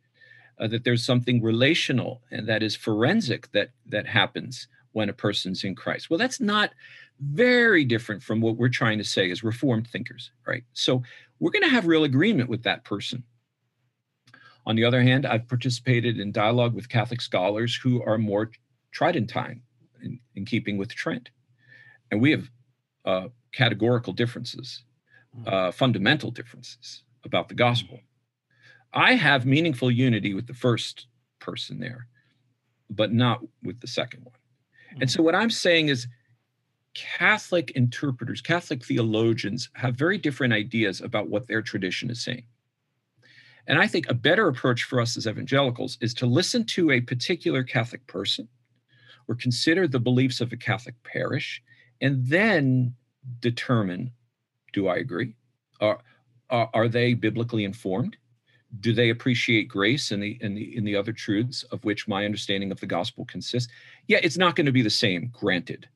[0.60, 5.64] uh, that there's something relational and that is forensic that that happens when a person's
[5.64, 6.10] in Christ.
[6.10, 6.72] Well, that's not
[7.20, 10.64] very different from what we're trying to say as reformed thinkers, right?
[10.74, 11.04] So
[11.40, 13.24] we're going to have real agreement with that person
[14.66, 18.52] On the other hand, I've participated in dialogue with Catholic scholars who are more
[18.92, 19.62] Tridentine
[20.02, 21.30] in, in keeping with Trent.
[22.12, 22.50] And we have
[23.06, 24.84] uh, categorical differences,
[25.34, 25.44] hmm.
[25.48, 28.00] uh, fundamental differences about the gospel.
[28.94, 31.08] I have meaningful unity with the first
[31.40, 32.08] person there,
[32.90, 34.36] but not with the second one.
[35.02, 36.08] And so, what I'm saying is,
[36.94, 42.46] Catholic interpreters, Catholic theologians have very different ideas about what their tradition is saying.
[43.68, 47.02] And I think a better approach for us as evangelicals is to listen to a
[47.02, 48.48] particular Catholic person
[49.28, 51.62] or consider the beliefs of a Catholic parish
[52.02, 52.96] and then
[53.40, 54.12] determine
[54.76, 55.34] do I agree?
[55.80, 56.00] Are,
[56.50, 58.18] are, are they biblically informed?
[58.82, 62.26] Do they appreciate grace and the, and the, in the other truths of which my
[62.26, 63.72] understanding of the gospel consists?
[64.08, 65.88] Yeah, it's not going to be the same, granted.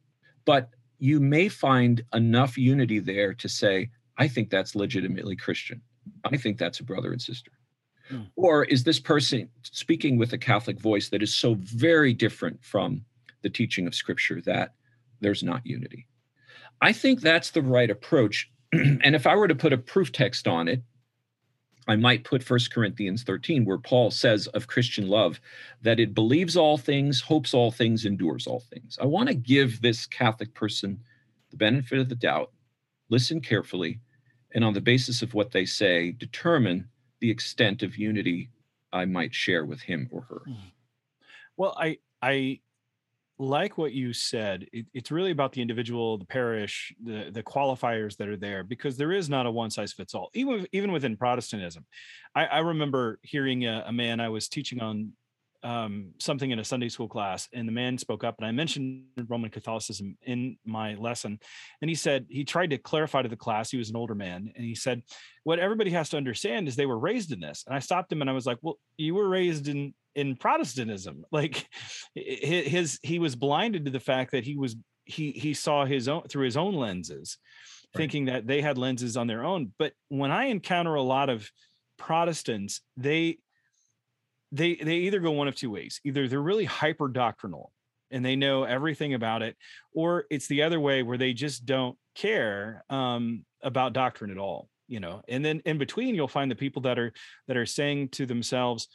[0.45, 5.81] But you may find enough unity there to say, I think that's legitimately Christian.
[6.23, 7.51] I think that's a brother and sister.
[8.07, 8.21] Hmm.
[8.37, 13.03] Or is this person speaking with a Catholic voice that is so very different from
[13.41, 14.73] the teaching of Scripture that
[15.21, 16.07] there's not unity?
[16.81, 18.49] I think that's the right approach.
[18.71, 20.81] and if I were to put a proof text on it,
[21.87, 25.41] I might put 1 Corinthians 13, where Paul says of Christian love
[25.81, 28.97] that it believes all things, hopes all things, endures all things.
[29.01, 30.99] I want to give this Catholic person
[31.49, 32.51] the benefit of the doubt,
[33.09, 33.99] listen carefully,
[34.53, 36.87] and on the basis of what they say, determine
[37.21, 38.49] the extent of unity
[38.93, 40.41] I might share with him or her.
[40.45, 40.53] Hmm.
[41.57, 42.59] Well, I I
[43.39, 44.67] like what you said.
[44.73, 48.97] It, it's really about the individual, the parish, the the qualifiers that are there, because
[48.97, 50.29] there is not a one size fits all.
[50.33, 51.85] Even even within Protestantism,
[52.35, 55.13] I, I remember hearing a, a, man I was teaching on
[55.63, 59.03] um, something in a Sunday school class, and the man spoke up, and I mentioned
[59.27, 61.39] Roman Catholicism in my lesson,
[61.81, 63.71] and he said he tried to clarify to the class.
[63.71, 65.03] He was an older man, and he said,
[65.43, 68.21] "What everybody has to understand is they were raised in this." And I stopped him,
[68.21, 71.25] and I was like, "Well, you were raised in in Protestantism.
[71.31, 71.67] Like
[72.15, 76.23] his he was blinded to the fact that he was he he saw his own
[76.23, 77.37] through his own lenses,
[77.93, 78.01] right.
[78.01, 79.73] thinking that they had lenses on their own.
[79.77, 81.49] But when I encounter a lot of
[81.97, 83.37] Protestants, they
[84.51, 87.71] they they either go one of two ways either they're really hyper doctrinal
[88.11, 89.55] and they know everything about it
[89.93, 94.69] or it's the other way where they just don't care um, about doctrine at all
[94.89, 95.21] you know?
[95.29, 97.13] And then in between you'll find the people that are
[97.47, 98.89] that are saying to themselves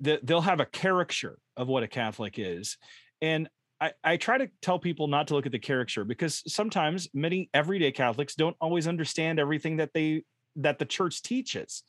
[0.00, 2.76] that they'll have a caricature of what a catholic is.
[3.20, 3.48] And
[3.80, 7.50] I, I try to tell people not to look at the caricature because sometimes many
[7.52, 10.22] everyday Catholics don't always understand everything that they
[10.56, 11.82] that the church teaches.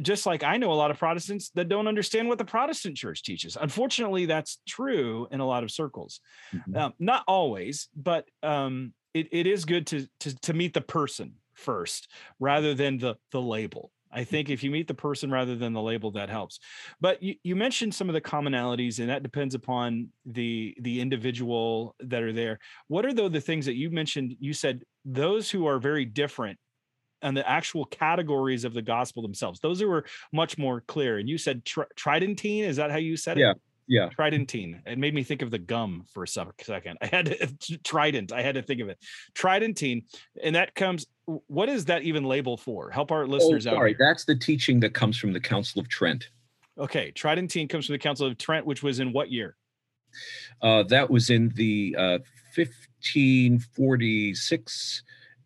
[0.00, 3.22] Just like I know a lot of Protestants that don't understand what the Protestant church
[3.22, 3.56] teaches.
[3.60, 6.20] Unfortunately, that's true in a lot of circles.
[6.54, 6.76] Mm-hmm.
[6.76, 11.34] Um, not always, but um, it, it is good to, to to meet the person
[11.54, 12.08] first
[12.38, 13.90] rather than the the label.
[14.10, 16.58] I think if you meet the person rather than the label, that helps.
[17.00, 21.94] But you, you mentioned some of the commonalities, and that depends upon the the individual
[22.00, 22.58] that are there.
[22.88, 24.34] What are though the things that you mentioned?
[24.40, 26.58] You said those who are very different
[27.22, 29.60] and the actual categories of the gospel themselves.
[29.60, 31.18] Those were much more clear.
[31.18, 32.64] And you said tridentine.
[32.64, 33.42] Is that how you said it?
[33.42, 33.54] Yeah.
[33.90, 34.10] Yeah.
[34.10, 34.82] Tridentine.
[34.86, 36.98] It made me think of the gum for a second.
[37.00, 38.32] I had to, trident.
[38.32, 38.98] I had to think of it.
[39.34, 40.02] Tridentine.
[40.42, 42.90] And that comes, what is that even label for?
[42.90, 43.80] Help our oh, listeners oh, sorry, out.
[43.80, 46.28] Sorry, that's the teaching that comes from the Council of Trent.
[46.78, 47.12] Okay.
[47.12, 49.56] Tridentine comes from the Council of Trent, which was in what year?
[50.60, 52.18] Uh, that was in the uh,
[52.54, 55.02] 1546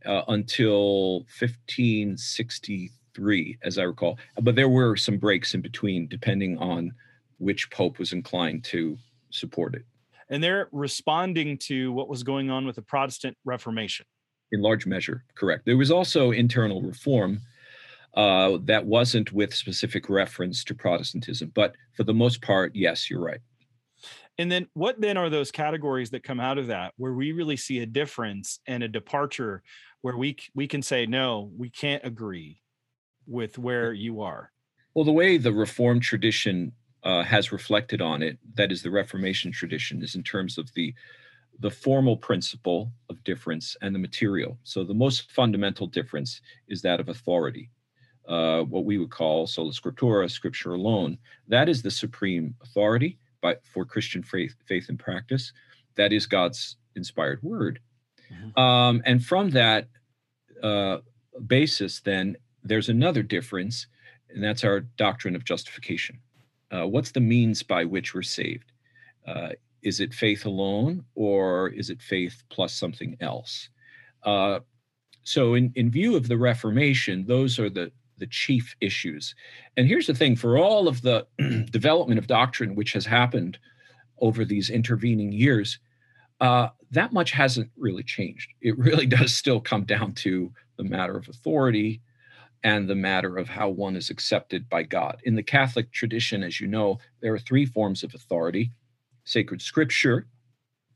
[0.06, 4.18] uh, until 1563, as I recall.
[4.40, 6.92] But there were some breaks in between, depending on
[7.38, 8.98] which pope was inclined to
[9.30, 9.84] support it.
[10.28, 14.06] And they're responding to what was going on with the Protestant Reformation.
[14.52, 15.66] In large measure, correct.
[15.66, 17.40] There was also internal reform
[18.14, 23.22] uh, that wasn't with specific reference to Protestantism, but for the most part, yes, you're
[23.22, 23.40] right.
[24.38, 27.56] And then what then are those categories that come out of that where we really
[27.56, 29.62] see a difference and a departure
[30.00, 32.60] where we we can say no, we can't agree
[33.26, 34.50] with where you are.
[34.94, 36.72] Well, the way the Reformed tradition
[37.02, 40.94] uh, has reflected on it, that is the Reformation tradition, is in terms of the
[41.60, 44.58] the formal principle of difference and the material.
[44.64, 47.70] So the most fundamental difference is that of authority.
[48.26, 51.18] Uh, what we would call sola scriptura, scripture alone.
[51.48, 55.52] That is the supreme authority by, for Christian faith, faith and practice.
[55.96, 57.80] That is God's inspired word.
[58.32, 58.58] Mm-hmm.
[58.58, 59.88] Um, and from that
[60.62, 60.98] uh,
[61.46, 63.86] basis, then there's another difference,
[64.30, 66.18] and that's our doctrine of justification.
[66.70, 68.72] Uh, what's the means by which we're saved?
[69.26, 69.50] Uh,
[69.82, 73.68] is it faith alone, or is it faith plus something else?
[74.22, 74.60] Uh,
[75.24, 79.34] so, in, in view of the Reformation, those are the the chief issues.
[79.76, 81.26] And here's the thing for all of the
[81.70, 83.58] development of doctrine which has happened
[84.18, 85.78] over these intervening years,
[86.40, 88.50] uh, that much hasn't really changed.
[88.60, 92.00] It really does still come down to the matter of authority
[92.64, 95.20] and the matter of how one is accepted by God.
[95.24, 98.70] In the Catholic tradition, as you know, there are three forms of authority
[99.24, 100.26] sacred scripture,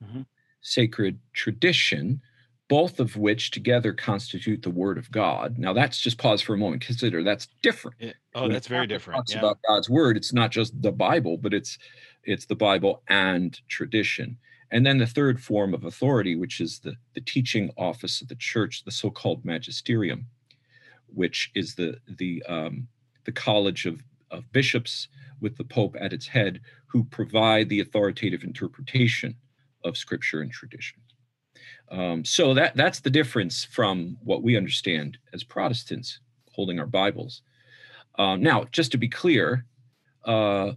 [0.02, 0.22] mm-hmm.
[0.60, 2.20] sacred tradition,
[2.68, 5.56] both of which together constitute the Word of God.
[5.58, 6.82] Now, that's just pause for a moment.
[6.82, 7.96] Consider that's different.
[8.34, 9.18] Oh, when that's very different.
[9.18, 9.38] Talks yeah.
[9.38, 10.16] about God's Word.
[10.16, 11.78] It's not just the Bible, but it's
[12.24, 14.36] it's the Bible and tradition.
[14.72, 18.34] And then the third form of authority, which is the, the teaching office of the
[18.34, 20.26] church, the so-called magisterium,
[21.06, 22.88] which is the the um,
[23.24, 24.02] the college of,
[24.32, 25.08] of bishops
[25.40, 29.36] with the Pope at its head, who provide the authoritative interpretation
[29.84, 30.98] of Scripture and tradition.
[31.90, 36.20] Um, so that that's the difference from what we understand as Protestants
[36.52, 37.42] holding our Bibles.
[38.18, 39.64] Um, now, just to be clear,
[40.24, 40.72] uh,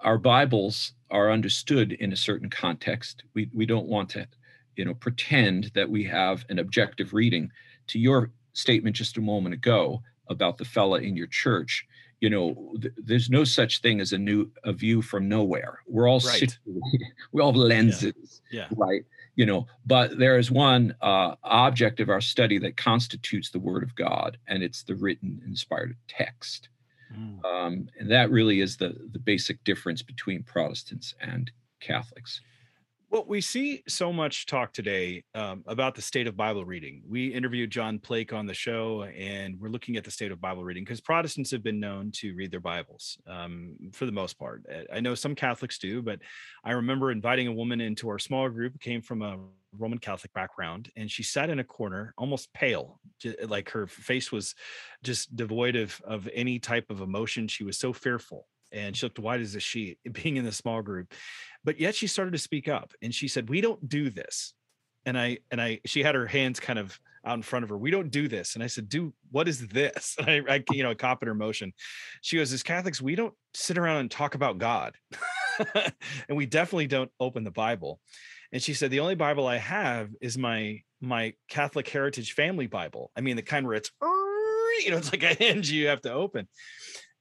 [0.00, 3.24] our Bibles are understood in a certain context.
[3.34, 4.28] We we don't want to,
[4.76, 7.50] you know, pretend that we have an objective reading.
[7.88, 11.86] To your statement just a moment ago about the fella in your church,
[12.24, 15.80] you know, th- there's no such thing as a new a view from nowhere.
[15.86, 16.58] We're all right.
[17.32, 18.60] we all have lenses, yeah.
[18.62, 18.66] yeah.
[18.78, 19.04] right?
[19.36, 23.82] You know, but there is one uh, object of our study that constitutes the Word
[23.82, 26.70] of God, and it's the written, inspired text.
[27.14, 27.44] Mm.
[27.44, 31.50] Um, and that really is the the basic difference between Protestants and
[31.80, 32.40] Catholics.
[33.14, 37.00] Well, we see so much talk today um, about the state of Bible reading.
[37.08, 40.64] We interviewed John Plake on the show, and we're looking at the state of Bible
[40.64, 44.66] reading because Protestants have been known to read their Bibles um, for the most part.
[44.92, 46.18] I know some Catholics do, but
[46.64, 49.38] I remember inviting a woman into our small group came from a
[49.78, 52.98] Roman Catholic background, and she sat in a corner, almost pale,
[53.46, 54.56] like her face was
[55.04, 57.46] just devoid of of any type of emotion.
[57.46, 60.82] She was so fearful and she looked white as a sheet being in the small
[60.82, 61.12] group
[61.64, 64.54] but yet she started to speak up and she said we don't do this
[65.06, 67.78] and i and i she had her hands kind of out in front of her
[67.78, 70.16] we don't do this and i said do what is this?
[70.26, 71.72] And i, I you know copied her motion.
[72.20, 74.94] She goes as catholics we don't sit around and talk about god
[75.74, 78.00] and we definitely don't open the bible
[78.52, 83.10] and she said the only bible i have is my my catholic heritage family bible.
[83.16, 86.12] I mean the kind where it's you know it's like a hinge you have to
[86.12, 86.48] open.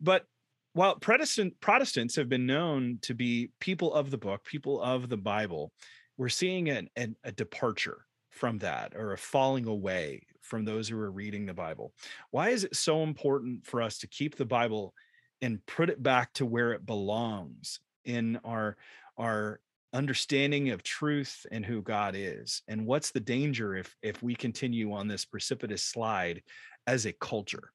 [0.01, 0.25] But
[0.73, 5.17] while Protestant Protestants have been known to be people of the book, people of the
[5.17, 5.71] Bible,
[6.17, 10.99] we're seeing an, an, a departure from that or a falling away from those who
[10.99, 11.93] are reading the Bible.
[12.31, 14.93] Why is it so important for us to keep the Bible
[15.41, 18.77] and put it back to where it belongs in our
[19.17, 19.59] our
[19.93, 22.63] understanding of truth and who God is?
[22.67, 26.41] And what's the danger if if we continue on this precipitous slide
[26.87, 27.71] as a culture?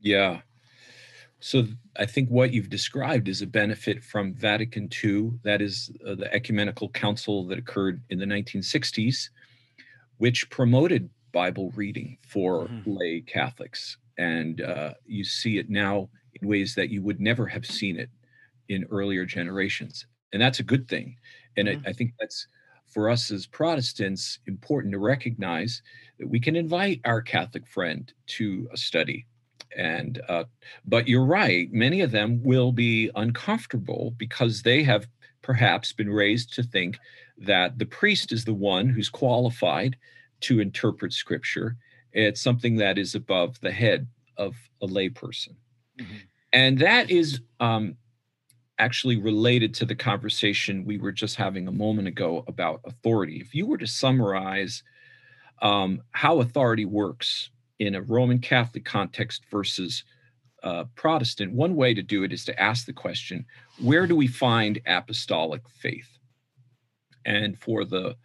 [0.00, 0.40] Yeah,
[1.40, 1.64] so
[1.96, 6.32] I think what you've described is a benefit from Vatican II, that is uh, the
[6.34, 9.28] ecumenical council that occurred in the 1960s,
[10.16, 12.90] which promoted Bible reading for mm-hmm.
[12.90, 13.98] lay Catholics.
[14.16, 16.08] And uh, you see it now
[16.40, 18.10] in ways that you would never have seen it
[18.68, 20.06] in earlier generations.
[20.32, 21.16] And that's a good thing.
[21.56, 21.86] And mm-hmm.
[21.86, 22.48] I, I think that's
[22.86, 25.82] for us as Protestants important to recognize
[26.18, 29.26] that we can invite our Catholic friend to a study
[29.76, 30.44] and uh,
[30.86, 35.06] but you're right many of them will be uncomfortable because they have
[35.42, 36.98] perhaps been raised to think
[37.38, 39.96] that the priest is the one who's qualified
[40.40, 41.76] to interpret scripture.
[42.12, 44.06] It's something that is above the head
[44.36, 45.54] of a layperson.
[45.98, 46.16] Mm-hmm.
[46.52, 47.96] and that is um,
[48.78, 53.38] actually related to the conversation we were just having a moment ago about authority.
[53.40, 54.84] If you were to summarize
[55.60, 60.04] um, how authority works in a Roman Catholic context versus
[60.62, 63.46] uh, Protestant, one way to do it is to ask the question
[63.80, 66.18] where do we find apostolic faith?
[67.24, 68.16] And for the,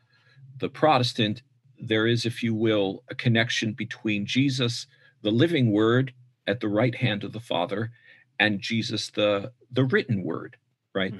[0.58, 1.44] the Protestant,
[1.80, 4.88] there is, if you will, a connection between Jesus,
[5.22, 6.14] the living word
[6.48, 7.92] at the right hand of the Father,
[8.40, 10.58] and Jesus, the, the written word,
[10.96, 11.14] right?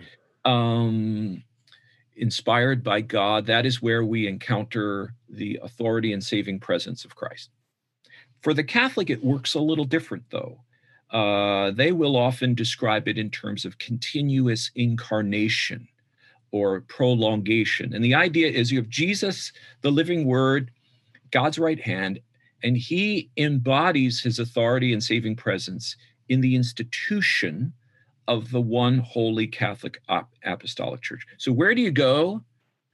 [0.46, 0.50] Mm.
[0.50, 1.44] Um,
[2.16, 7.50] inspired by God, that is where we encounter the authority and saving presence of Christ.
[8.44, 10.60] For the Catholic, it works a little different, though.
[11.10, 15.88] Uh, they will often describe it in terms of continuous incarnation
[16.52, 17.94] or prolongation.
[17.94, 20.72] And the idea is you have Jesus, the living word,
[21.32, 22.20] God's right hand,
[22.64, 25.96] and he embodies his authority and saving presence
[26.28, 27.72] in the institution
[28.28, 30.02] of the one holy Catholic
[30.44, 31.26] apostolic church.
[31.38, 32.44] So, where do you go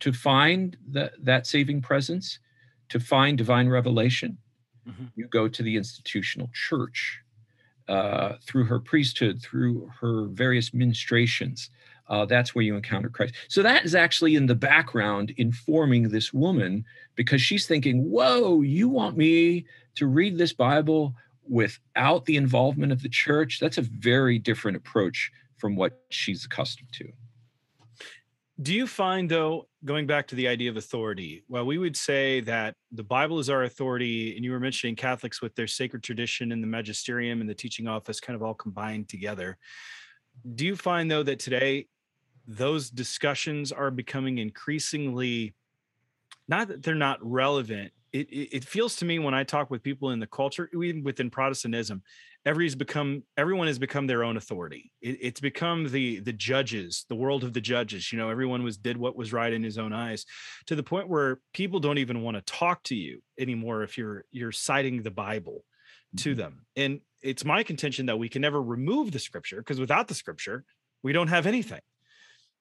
[0.02, 2.40] to find the, that saving presence,
[2.90, 4.38] to find divine revelation?
[4.90, 5.06] Mm-hmm.
[5.16, 7.22] you go to the institutional church.
[7.90, 11.72] uh, through her priesthood, through her various ministrations.
[12.08, 13.34] Uh, that's where you encounter Christ.
[13.48, 16.86] So that is actually in the background informing this woman
[17.16, 19.66] because she's thinking, whoa, you want me
[19.96, 21.16] to read this Bible
[21.48, 23.60] without the involvement of the church?
[23.60, 27.12] That's a very different approach from what she's accustomed to.
[28.62, 32.42] Do you find, though, going back to the idea of authority, well, we would say
[32.42, 36.52] that the Bible is our authority, and you were mentioning Catholics with their sacred tradition
[36.52, 39.58] and the magisterium and the teaching office kind of all combined together.
[40.56, 41.88] Do you find, though, that today
[42.50, 45.54] those discussions are becoming increasingly
[46.48, 49.84] not that they're not relevant it, it, it feels to me when i talk with
[49.84, 52.02] people in the culture even within protestantism
[52.46, 54.92] become everyone has become their own authority.
[55.02, 58.78] It, it's become the the judges the world of the judges you know everyone was
[58.78, 60.26] did what was right in his own eyes
[60.68, 64.26] to the point where people don't even want to talk to you anymore if you're
[64.32, 65.64] you're citing the bible
[66.18, 66.40] to mm-hmm.
[66.40, 66.66] them.
[66.76, 70.64] And it's my contention that we can never remove the scripture because without the scripture
[71.04, 71.82] we don't have anything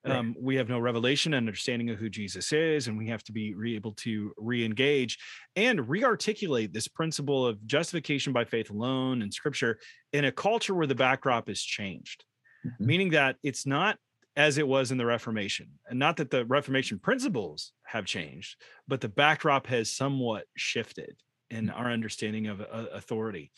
[0.05, 3.33] um, we have no revelation and understanding of who Jesus is, and we have to
[3.33, 5.19] be re- able to re-engage
[5.57, 9.79] and re-articulate this principle of justification by faith alone and Scripture
[10.13, 12.25] in a culture where the backdrop is changed,
[12.67, 12.87] mm-hmm.
[12.87, 13.99] meaning that it's not
[14.37, 19.01] as it was in the Reformation, and not that the Reformation principles have changed, but
[19.01, 21.17] the backdrop has somewhat shifted
[21.51, 21.77] in mm-hmm.
[21.77, 23.51] our understanding of uh, authority.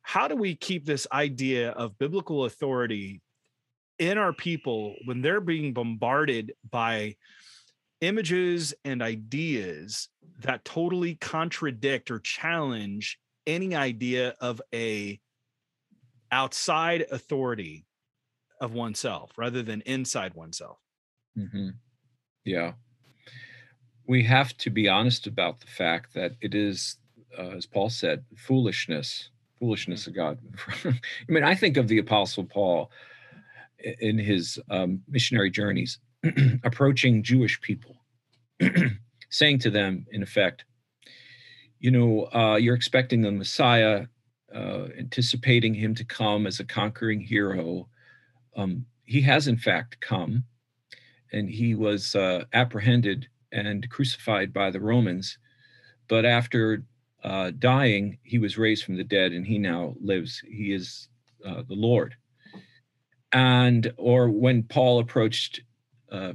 [0.00, 3.20] How do we keep this idea of biblical authority
[3.98, 7.16] in our people when they're being bombarded by
[8.00, 10.08] images and ideas
[10.40, 15.20] that totally contradict or challenge any idea of a
[16.32, 17.84] outside authority
[18.60, 20.78] of oneself rather than inside oneself.
[21.38, 21.70] Mm-hmm.
[22.44, 22.72] yeah.
[24.06, 26.98] We have to be honest about the fact that it is
[27.36, 30.38] uh, as paul said foolishness foolishness of god.
[30.84, 30.92] I
[31.26, 32.90] mean i think of the apostle paul
[34.00, 35.98] in his um, missionary journeys,
[36.64, 37.96] approaching Jewish people,
[39.30, 40.64] saying to them, in effect,
[41.80, 44.06] you know, uh, you're expecting the Messiah,
[44.54, 47.88] uh, anticipating him to come as a conquering hero.
[48.56, 50.44] Um, he has, in fact, come,
[51.32, 55.38] and he was uh, apprehended and crucified by the Romans.
[56.08, 56.84] But after
[57.22, 60.42] uh, dying, he was raised from the dead, and he now lives.
[60.46, 61.08] He is
[61.44, 62.16] uh, the Lord
[63.34, 65.60] and or when paul approached
[66.10, 66.32] uh,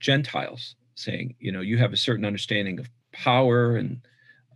[0.00, 4.00] gentiles saying you know you have a certain understanding of power and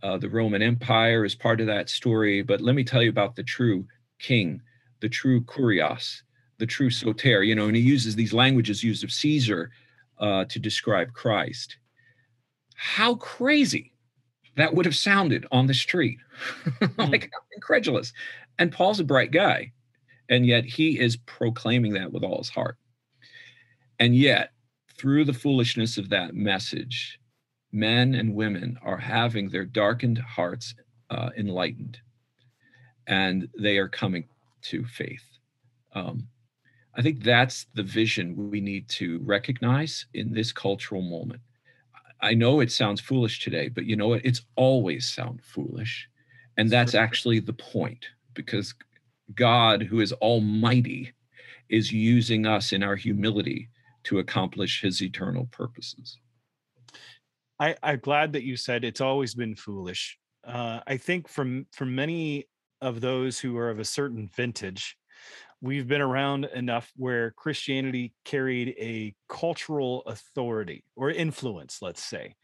[0.03, 3.35] uh, the roman empire is part of that story but let me tell you about
[3.35, 3.85] the true
[4.19, 4.61] king
[4.99, 6.21] the true kurios
[6.57, 9.71] the true soter you know and he uses these languages used of caesar
[10.19, 11.77] uh, to describe christ.
[12.75, 13.93] How crazy
[14.55, 16.17] that would have sounded on the street.
[16.97, 17.29] Like mm.
[17.55, 18.13] incredulous.
[18.59, 19.71] And paul's a bright guy
[20.29, 22.77] and yet he is proclaiming that with all his heart.
[23.99, 24.51] And yet,
[24.97, 27.19] through the foolishness of that message,
[27.71, 30.75] men and women are having their darkened hearts
[31.09, 31.99] uh, enlightened
[33.07, 34.25] and they are coming
[34.61, 35.23] to faith.
[35.93, 36.27] Um,
[36.95, 41.41] I think that's the vision we need to recognize in this cultural moment.
[42.21, 44.25] I know it sounds foolish today, but you know what?
[44.25, 46.09] It's always sound foolish.
[46.57, 48.73] And that's actually the point because
[49.35, 51.13] God, who is almighty,
[51.69, 53.69] is using us in our humility
[54.03, 56.17] to accomplish his eternal purposes.
[57.59, 60.17] I, I'm glad that you said it's always been foolish.
[60.45, 62.47] Uh, I think from from many
[62.81, 64.95] of those who are of a certain vintage,
[65.61, 72.35] we've been around enough where Christianity carried a cultural authority or influence, let's say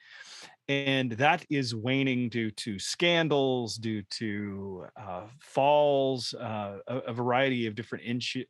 [0.70, 7.68] and that is waning due to scandals, due to uh, falls, uh, a, a, variety
[7.68, 8.06] of different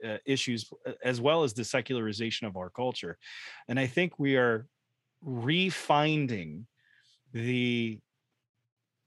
[0.05, 3.17] uh, issues, uh, as well as the secularization of our culture.
[3.67, 4.67] And I think we are
[5.25, 6.65] refinding
[7.33, 7.99] the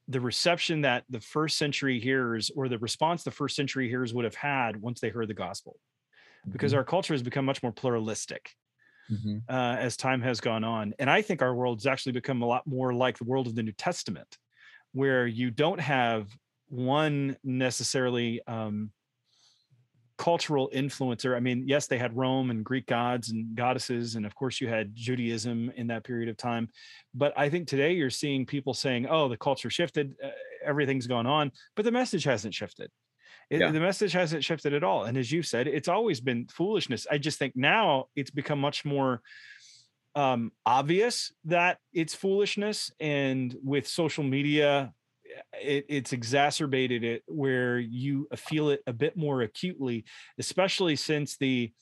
[0.08, 4.24] the reception that the first century hearers or the response the first century hearers would
[4.24, 5.76] have had once they heard the gospel
[6.50, 6.78] because mm-hmm.
[6.78, 8.52] our culture has become much more pluralistic
[9.10, 9.38] mm-hmm.
[9.48, 10.94] uh, as time has gone on.
[10.98, 13.62] And I think our world's actually become a lot more like the world of the
[13.62, 14.38] New Testament,
[14.92, 16.28] where you don't have
[16.68, 18.90] one necessarily um,
[20.18, 21.36] cultural influencer.
[21.36, 24.68] I mean, yes, they had Rome and Greek gods and goddesses, and of course, you
[24.68, 26.68] had Judaism in that period of time.
[27.14, 30.30] But I think today you're seeing people saying, "Oh, the culture shifted, uh,
[30.64, 32.90] everything's gone on," but the message hasn't shifted.
[33.50, 33.70] It, yeah.
[33.70, 35.04] The message hasn't shifted at all.
[35.04, 37.06] And as you said, it's always been foolishness.
[37.10, 39.22] I just think now it's become much more
[40.14, 42.90] um, obvious that it's foolishness.
[42.98, 44.92] And with social media
[45.60, 50.04] it, it's exacerbated it where you feel it a bit more acutely,
[50.38, 51.72] especially since the,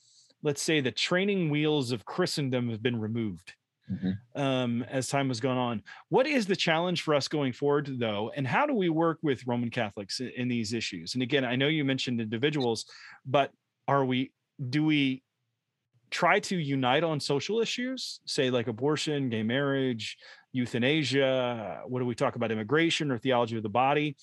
[0.43, 3.53] let's say, the training wheels of Christendom have been removed.
[3.91, 4.41] Mm-hmm.
[4.41, 5.83] Um, as time has gone on.
[6.09, 9.45] What is the challenge for us going forward, though, and how do we work with
[9.45, 11.13] Roman Catholics in, in these issues?
[11.13, 12.85] And again, I know you mentioned individuals,
[13.27, 13.51] but
[13.87, 14.31] are we
[14.69, 15.21] do we
[16.09, 20.17] try to unite on social issues, say like abortion, gay marriage,
[20.51, 21.81] euthanasia?
[21.85, 24.15] What do we talk about immigration or theology of the body?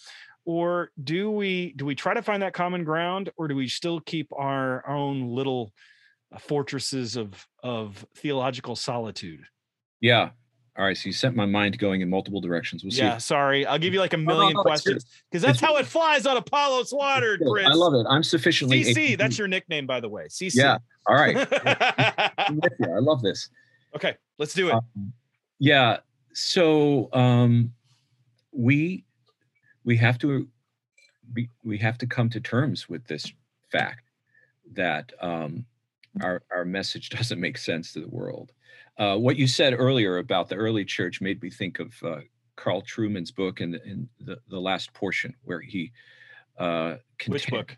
[0.44, 4.00] Or do we do we try to find that common ground, or do we still
[4.00, 5.72] keep our, our own little
[6.38, 9.44] fortresses of of theological solitude?
[10.00, 10.30] Yeah.
[10.78, 10.96] All right.
[10.96, 12.82] So you sent my mind going in multiple directions.
[12.82, 13.18] We'll yeah.
[13.18, 13.66] Sorry.
[13.66, 16.36] I'll give you like a million no, no, questions because that's how it flies on
[16.36, 17.66] Apollos Watered, Chris.
[17.66, 18.06] I love it.
[18.08, 18.82] I'm sufficiently.
[18.82, 19.18] CC.
[19.18, 20.28] That's your nickname, by the way.
[20.28, 20.54] CC.
[20.54, 20.78] Yeah.
[21.06, 21.36] All right.
[21.66, 23.50] I love this.
[23.94, 24.16] Okay.
[24.38, 24.74] Let's do it.
[24.74, 25.12] Um,
[25.58, 25.98] yeah.
[26.32, 27.72] So um,
[28.52, 29.04] we
[29.84, 30.48] we have to
[31.32, 33.30] be, we have to come to terms with this
[33.70, 34.08] fact
[34.74, 35.66] that um,
[36.20, 38.52] our our message doesn't make sense to the world.
[38.98, 42.20] Uh, what you said earlier about the early church made me think of uh,
[42.56, 45.92] Carl Trueman's book in the, in the, the last portion where he
[46.58, 46.96] uh,
[47.26, 47.76] which book?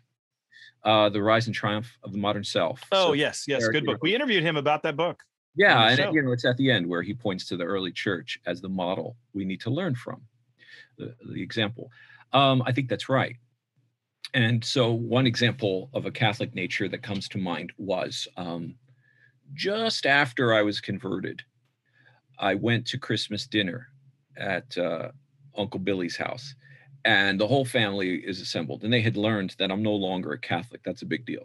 [0.83, 2.81] uh, the rise and triumph of the modern self.
[2.91, 4.03] Oh so yes yes good book.
[4.03, 5.23] We interviewed him about that book
[5.55, 8.39] yeah and you know it's at the end where he points to the early church
[8.45, 10.21] as the model we need to learn from
[10.97, 11.89] the, the example.
[12.33, 13.37] Um, i think that's right
[14.33, 18.75] and so one example of a catholic nature that comes to mind was um,
[19.53, 21.43] just after I was converted,
[22.39, 23.87] I went to Christmas dinner
[24.37, 25.09] at uh,
[25.57, 26.55] Uncle Billy's house,
[27.05, 28.83] and the whole family is assembled.
[28.83, 30.81] And they had learned that I'm no longer a Catholic.
[30.83, 31.43] That's a big deal.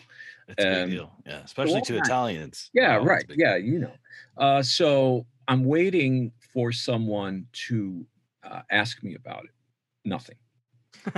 [0.48, 1.12] That's a big deal.
[1.26, 2.70] Yeah, especially to Italians.
[2.72, 3.24] Yeah, oh, right.
[3.36, 3.92] Yeah, you know.
[4.36, 8.06] Uh, so I'm waiting for someone to
[8.42, 9.50] uh, ask me about it.
[10.04, 10.36] Nothing.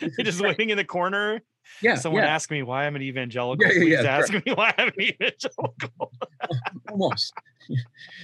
[0.20, 1.42] Just waiting in the corner
[1.80, 1.94] yeah.
[1.94, 2.34] Someone yeah.
[2.34, 3.66] asked me why I'm an evangelical.
[3.66, 4.46] Yeah, yeah, Please ask right.
[4.46, 6.12] me why I'm an evangelical.
[6.90, 7.32] Almost.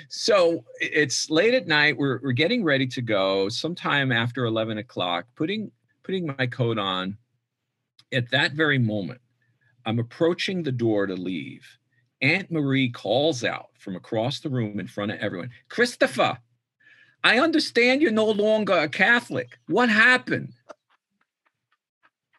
[0.09, 1.97] So it's late at night.
[1.97, 3.49] We're we're getting ready to go.
[3.49, 5.71] Sometime after 11 o'clock, putting
[6.03, 7.17] putting my coat on.
[8.11, 9.21] At that very moment,
[9.85, 11.67] I'm approaching the door to leave.
[12.23, 16.39] Aunt Marie calls out from across the room in front of everyone, Christopher,
[17.23, 19.59] I understand you're no longer a Catholic.
[19.67, 20.55] What happened?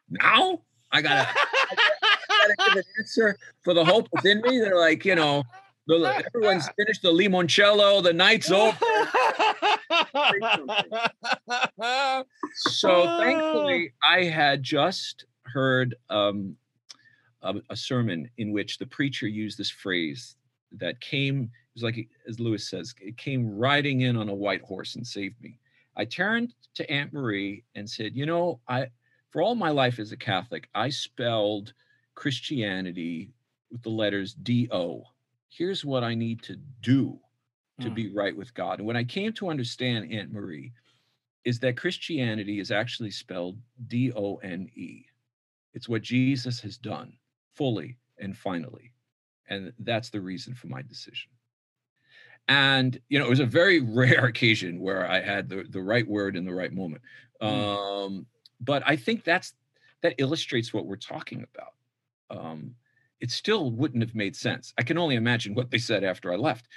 [0.09, 0.61] Now?
[0.91, 1.75] I gotta, I
[2.55, 4.59] gotta, give an answer for the hope within me.
[4.59, 5.43] They're like, you know,
[5.85, 8.77] the, everyone's finished the limoncello, the night's over.
[12.55, 16.55] so thankfully, I had just heard um,
[17.41, 20.35] a, a, sermon in which the preacher used this phrase
[20.73, 24.61] that came, it was like, as Lewis says, it came riding in on a white
[24.61, 25.57] horse and saved me.
[25.97, 28.87] I turned to Aunt Marie and said, you know, I,
[29.31, 31.73] for all my life as a Catholic, I spelled
[32.15, 33.31] Christianity
[33.71, 35.03] with the letters D O.
[35.49, 37.19] Here's what I need to do
[37.81, 37.95] to mm.
[37.95, 38.79] be right with God.
[38.79, 40.73] And when I came to understand Aunt Marie,
[41.45, 43.57] is that Christianity is actually spelled
[43.87, 45.05] D O N E.
[45.73, 47.13] It's what Jesus has done
[47.55, 48.91] fully and finally.
[49.49, 51.31] And that's the reason for my decision.
[52.47, 56.07] And, you know, it was a very rare occasion where I had the, the right
[56.07, 57.01] word in the right moment.
[57.41, 57.47] Mm.
[57.47, 58.25] Um,
[58.59, 59.53] but I think that's
[60.01, 61.73] that illustrates what we're talking about.
[62.29, 62.75] Um,
[63.19, 64.73] it still wouldn't have made sense.
[64.77, 66.67] I can only imagine what they said after I left,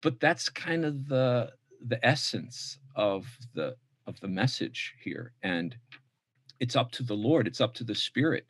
[0.00, 1.52] but that's kind of the
[1.86, 5.76] the essence of the of the message here, and
[6.60, 7.46] it's up to the Lord.
[7.46, 8.46] It's up to the Spirit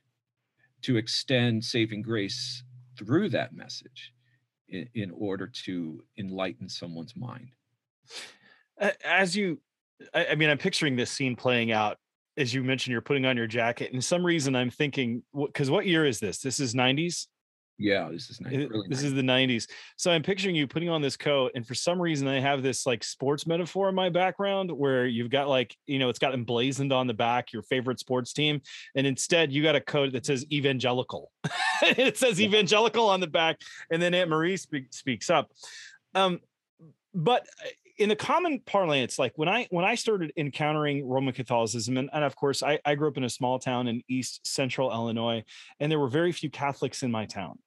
[0.82, 2.64] to extend saving grace
[2.98, 4.12] through that message
[4.68, 7.50] in, in order to enlighten someone's mind.
[9.04, 9.60] As you,
[10.12, 11.98] I, I mean, I'm picturing this scene playing out
[12.36, 13.92] as you mentioned, you're putting on your jacket.
[13.92, 16.38] And some reason I'm thinking, because what year is this?
[16.38, 17.26] This is 90s.
[17.78, 19.04] Yeah, this is 90s, this 90s.
[19.04, 19.66] is the 90s.
[19.96, 22.86] So I'm picturing you putting on this coat, and for some reason I have this
[22.86, 26.92] like sports metaphor in my background where you've got like you know it's got emblazoned
[26.92, 28.60] on the back your favorite sports team,
[28.94, 31.32] and instead you got a coat that says evangelical.
[31.82, 32.46] it says yeah.
[32.46, 33.60] evangelical on the back,
[33.90, 35.50] and then Aunt Marie speak, speaks up.
[36.14, 36.40] Um,
[37.14, 37.68] but uh,
[37.98, 42.24] in the common parlance, like when I when I started encountering Roman Catholicism, and, and
[42.24, 45.44] of course I, I grew up in a small town in East Central Illinois,
[45.80, 47.58] and there were very few Catholics in my town.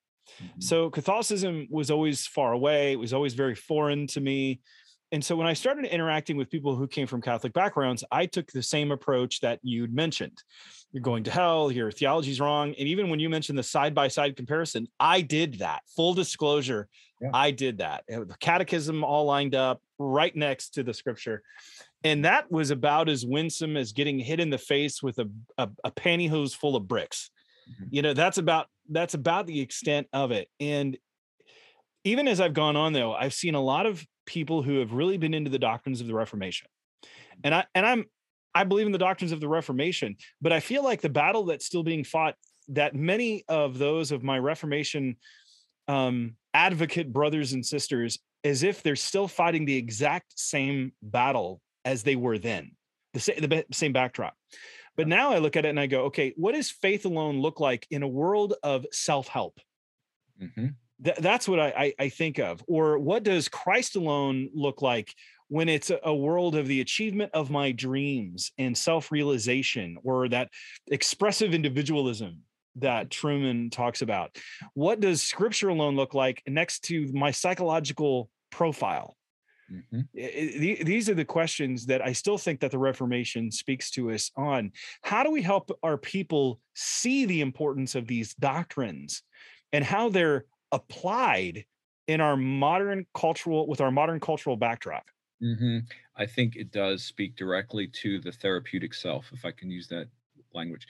[0.42, 0.62] Mm-hmm.
[0.62, 2.94] So Catholicism was always far away.
[2.94, 4.62] It was always very foreign to me.
[5.16, 8.52] And so when I started interacting with people who came from Catholic backgrounds, I took
[8.52, 10.44] the same approach that you'd mentioned.
[10.92, 12.76] You're going to hell, your theology's wrong.
[12.78, 15.84] And even when you mentioned the side by side comparison, I did that.
[15.96, 16.90] Full disclosure,
[17.22, 17.30] yeah.
[17.34, 18.04] I did that.
[18.10, 21.44] The catechism all lined up right next to the scripture.
[22.04, 25.70] And that was about as winsome as getting hit in the face with a, a,
[25.86, 27.32] a pantyhose full of bricks.
[27.72, 27.86] Mm-hmm.
[27.90, 30.50] You know, that's about that's about the extent of it.
[30.60, 30.98] And
[32.04, 35.18] even as I've gone on though, I've seen a lot of people who have really
[35.18, 36.68] been into the doctrines of the Reformation.
[37.44, 38.06] And I and I'm
[38.54, 41.66] I believe in the doctrines of the Reformation, but I feel like the battle that's
[41.66, 42.36] still being fought
[42.70, 45.18] that many of those of my Reformation
[45.88, 52.04] um, advocate brothers and sisters, as if they're still fighting the exact same battle as
[52.04, 52.72] they were then,
[53.14, 54.36] the, sa- the same backdrop.
[54.96, 57.60] But now I look at it and I go, okay, what does faith alone look
[57.60, 59.60] like in a world of self help?
[60.42, 60.68] Mm-hmm.
[61.04, 62.64] Th- that's what I, I, I think of.
[62.68, 65.14] Or what does Christ alone look like
[65.48, 70.50] when it's a world of the achievement of my dreams and self-realization or that
[70.88, 72.42] expressive individualism
[72.78, 74.38] that Trueman talks about.
[74.74, 79.16] What does scripture alone look like next to my psychological profile?
[79.72, 80.84] Mm-hmm.
[80.86, 84.72] These are the questions that I still think that the Reformation speaks to us on.
[85.04, 89.24] How do we help our people see the importance of these doctrines
[89.74, 91.66] and how they're applied
[92.08, 95.06] in our modern cultural with our modern cultural backdrop?
[95.42, 95.80] Mm-hmm.
[96.16, 100.08] I think it does speak directly to the therapeutic self, if I can use that
[100.54, 100.88] language,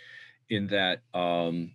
[0.49, 1.73] in that, um,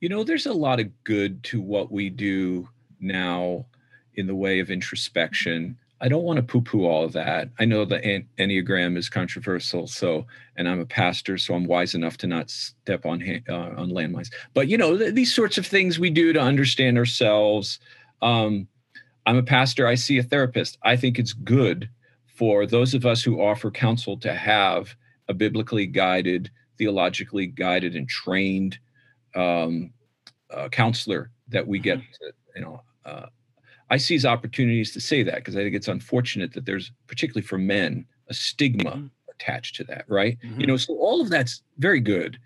[0.00, 2.68] you know, there's a lot of good to what we do
[3.00, 3.66] now
[4.14, 5.78] in the way of introspection.
[6.02, 7.48] I don't want to poo poo all of that.
[7.60, 10.26] I know the Enneagram is controversial, so,
[10.56, 14.32] and I'm a pastor, so I'm wise enough to not step on uh, on landmines.
[14.52, 17.78] But you know, th- these sorts of things we do to understand ourselves.
[18.20, 18.66] Um,
[19.26, 20.76] I'm a pastor, I see a therapist.
[20.82, 21.88] I think it's good
[22.26, 24.96] for those of us who offer counsel to have
[25.28, 28.76] a biblically guided, theologically guided, and trained
[29.36, 29.92] um,
[30.50, 32.26] uh, counselor that we get mm-hmm.
[32.26, 32.82] to, you know.
[33.04, 33.26] Uh,
[33.90, 37.58] I seize opportunities to say that because I think it's unfortunate that there's, particularly for
[37.58, 39.06] men, a stigma mm-hmm.
[39.30, 40.38] attached to that, right?
[40.44, 40.60] Mm-hmm.
[40.60, 42.38] You know, so all of that's very good.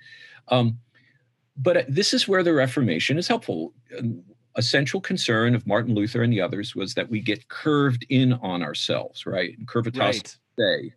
[0.49, 0.78] Um,
[1.57, 3.72] but this is where the Reformation is helpful
[4.57, 8.32] a central concern of Martin Luther and the others was that we get curved in
[8.34, 9.57] on ourselves, right?
[9.57, 10.37] And curvatus right.
[10.59, 10.93] say,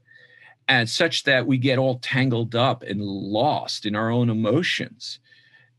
[0.67, 5.19] and such that we get all tangled up and lost in our own emotions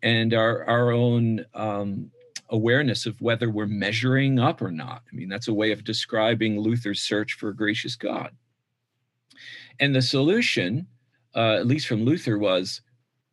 [0.02, 2.10] and our our own um,
[2.50, 5.02] awareness of whether we're measuring up or not.
[5.10, 8.32] I mean, that's a way of describing Luther's search for a gracious God.
[9.78, 10.86] And the solution,
[11.34, 12.82] uh, at least from Luther, was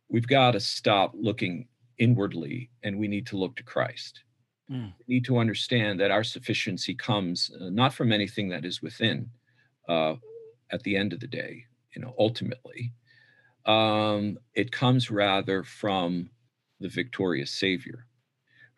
[0.08, 4.22] we've got to stop looking inwardly and we need to look to Christ.
[4.70, 4.92] Mm.
[5.06, 9.30] We need to understand that our sufficiency comes uh, not from anything that is within
[9.88, 10.14] uh,
[10.70, 11.64] at the end of the day,
[11.94, 12.92] you know, ultimately.
[13.66, 16.30] Um, it comes rather from
[16.80, 18.06] the victorious Savior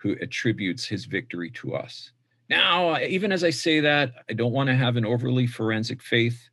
[0.01, 2.13] who attributes his victory to us.
[2.49, 6.51] Now, even as I say that, I don't want to have an overly forensic faith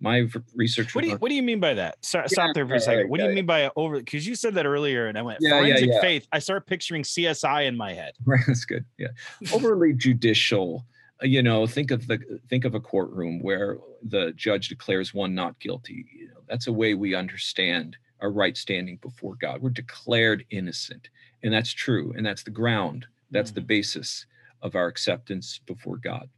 [0.00, 0.94] my research.
[0.94, 2.04] What do you What do you mean by that?
[2.04, 3.00] Stop, yeah, stop there for a second.
[3.00, 3.98] Right, what do you mean by over?
[3.98, 6.26] Because you said that earlier, and I went yeah, forensic faith.
[6.32, 8.14] I start picturing CSI in my head.
[8.24, 8.84] Right, that's good.
[8.96, 9.08] Yeah,
[9.52, 10.86] overly judicial.
[11.22, 15.34] Uh, you know, think of the think of a courtroom where the judge declares one
[15.34, 16.06] not guilty.
[16.16, 19.62] You know, that's a way we understand our right standing before God.
[19.62, 21.08] We're declared innocent,
[21.42, 23.06] and that's true, and that's the ground.
[23.30, 23.56] That's mm.
[23.56, 24.26] the basis
[24.62, 26.28] of our acceptance before God.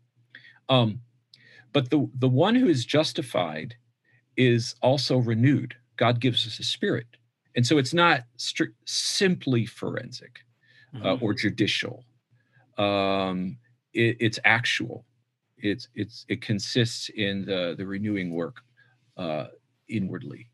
[0.69, 1.01] Um,
[1.73, 3.75] but the, the one who is justified
[4.37, 5.75] is also renewed.
[5.97, 7.07] God gives us a spirit.
[7.55, 10.41] And so it's not stri- simply forensic
[10.95, 11.25] uh, mm-hmm.
[11.25, 12.05] or judicial.
[12.79, 13.59] Um,
[13.93, 15.05] it, it's actual.
[15.59, 18.57] It's it's it consists in the the renewing work
[19.17, 19.47] uh,
[19.89, 20.49] inwardly.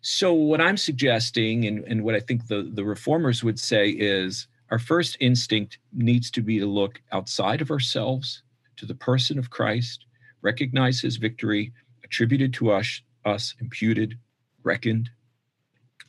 [0.00, 4.46] So what I'm suggesting, and, and what I think the the reformers would say is,
[4.70, 8.42] our first instinct needs to be to look outside of ourselves
[8.76, 10.04] to the person of Christ,
[10.42, 11.72] recognize his victory,
[12.04, 14.18] attributed to us, us imputed,
[14.62, 15.10] reckoned.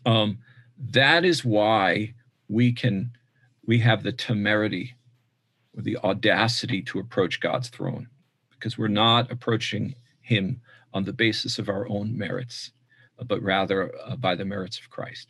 [0.06, 0.40] Um,
[0.78, 2.14] that is why
[2.48, 3.12] we can
[3.66, 4.96] we have the temerity
[5.78, 8.08] or the audacity to approach God's throne
[8.50, 10.62] because we're not approaching him
[10.94, 12.72] on the basis of our own merits,
[13.26, 15.28] but rather uh, by the merits of Christ.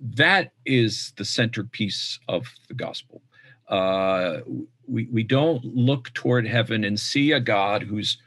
[0.00, 3.22] That is the centerpiece of the gospel.
[3.68, 4.40] Uh,
[4.86, 8.18] we, we don't look toward heaven and see a God who's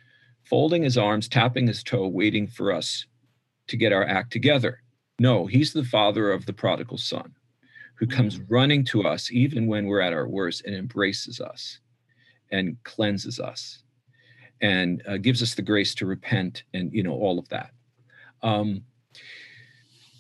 [0.44, 3.06] folding his arms, tapping his toe, waiting for us
[3.68, 4.82] to get our act together.
[5.20, 7.34] No, he's the father of the prodigal son
[7.96, 8.46] who comes mm.
[8.50, 11.80] running to us even when we're at our worst and embraces us
[12.52, 13.84] and cleanses us
[14.62, 17.72] and uh, gives us the grace to repent and you know all of that
[18.44, 18.84] um,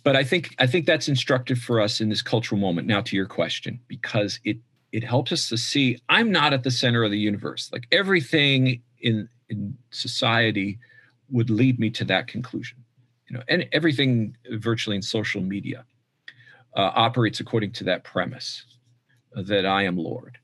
[0.03, 3.15] but i think i think that's instructive for us in this cultural moment now to
[3.15, 4.57] your question because it
[4.95, 7.69] it helps us to see I'm not at the center of the universe.
[7.73, 10.79] Like everything in in society
[11.29, 12.77] would lead me to that conclusion.
[13.27, 15.83] You know, and everything virtually in social media
[16.77, 18.65] uh, operates according to that premise
[19.33, 20.37] that I am Lord.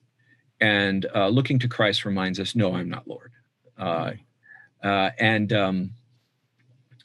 [0.59, 3.31] And uh, looking to Christ reminds us, no, I'm not Lord.
[3.77, 4.11] Uh,
[4.83, 5.91] uh and um,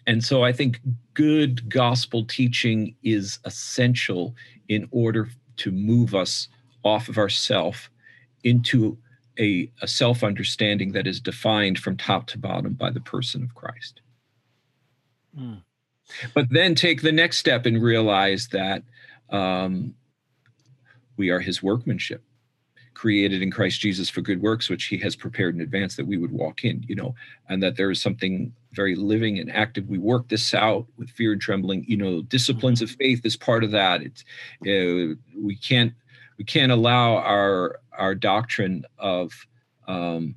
[0.06, 0.80] and so I think
[1.14, 4.34] good gospel teaching is essential
[4.68, 5.28] in order
[5.58, 6.48] to move us
[6.84, 7.90] off of ourself
[8.44, 8.96] into
[9.38, 13.54] a, a self understanding that is defined from top to bottom by the person of
[13.54, 14.00] Christ.
[15.38, 15.62] Mm.
[16.34, 18.84] But then take the next step and realize that
[19.30, 19.94] um,
[21.16, 22.22] we are his workmanship
[22.94, 26.16] created in Christ Jesus for good works, which he has prepared in advance that we
[26.16, 27.14] would walk in, you know,
[27.48, 29.88] and that there is something very living and active.
[29.88, 33.64] We work this out with fear and trembling, you know, disciplines of faith is part
[33.64, 34.02] of that.
[34.02, 34.22] It's,
[34.62, 35.94] uh, we can't,
[36.38, 39.32] we can't allow our, our doctrine of,
[39.88, 40.34] um,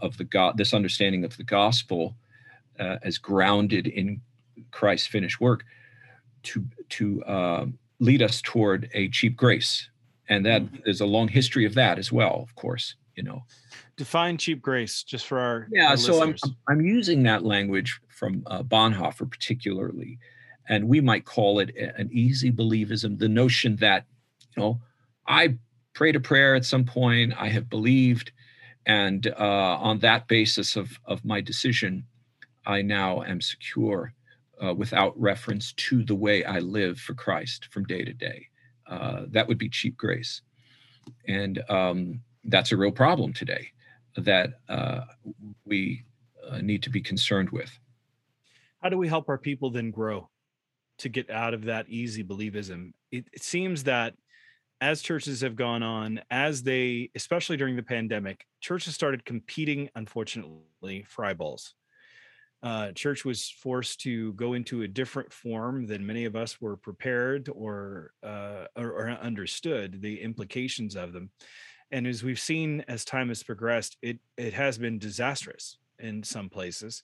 [0.00, 2.16] of the God, this understanding of the gospel
[2.80, 4.20] uh, as grounded in
[4.70, 5.64] Christ's finished work
[6.44, 7.66] to, to uh,
[8.00, 9.88] lead us toward a cheap grace
[10.28, 10.76] and that mm-hmm.
[10.84, 13.42] there's a long history of that as well of course you know
[13.98, 16.36] define cheap grace just for our yeah our so I'm,
[16.68, 20.18] I'm using that language from uh, bonhoeffer particularly
[20.68, 24.06] and we might call it an easy believism the notion that
[24.56, 24.80] you know
[25.26, 25.58] i
[25.94, 28.30] prayed a prayer at some point i have believed
[28.86, 32.04] and uh, on that basis of of my decision
[32.66, 34.14] i now am secure
[34.64, 38.46] uh, without reference to the way i live for christ from day to day.
[38.88, 40.40] Uh, that would be cheap grace.
[41.26, 43.70] And um, that's a real problem today
[44.24, 45.02] that uh,
[45.64, 46.04] we
[46.48, 47.70] uh, need to be concerned with.
[48.82, 50.28] How do we help our people then grow
[50.98, 52.92] to get out of that easy believism?
[53.10, 54.14] It, it seems that
[54.80, 61.04] as churches have gone on, as they, especially during the pandemic, churches started competing, unfortunately,
[61.08, 61.74] for eyeballs
[62.62, 66.76] uh, church was forced to go into a different form than many of us were
[66.76, 71.30] prepared or, uh, or, or understood the implications of them.
[71.90, 76.48] And as we've seen as time has progressed, it it has been disastrous in some
[76.48, 77.02] places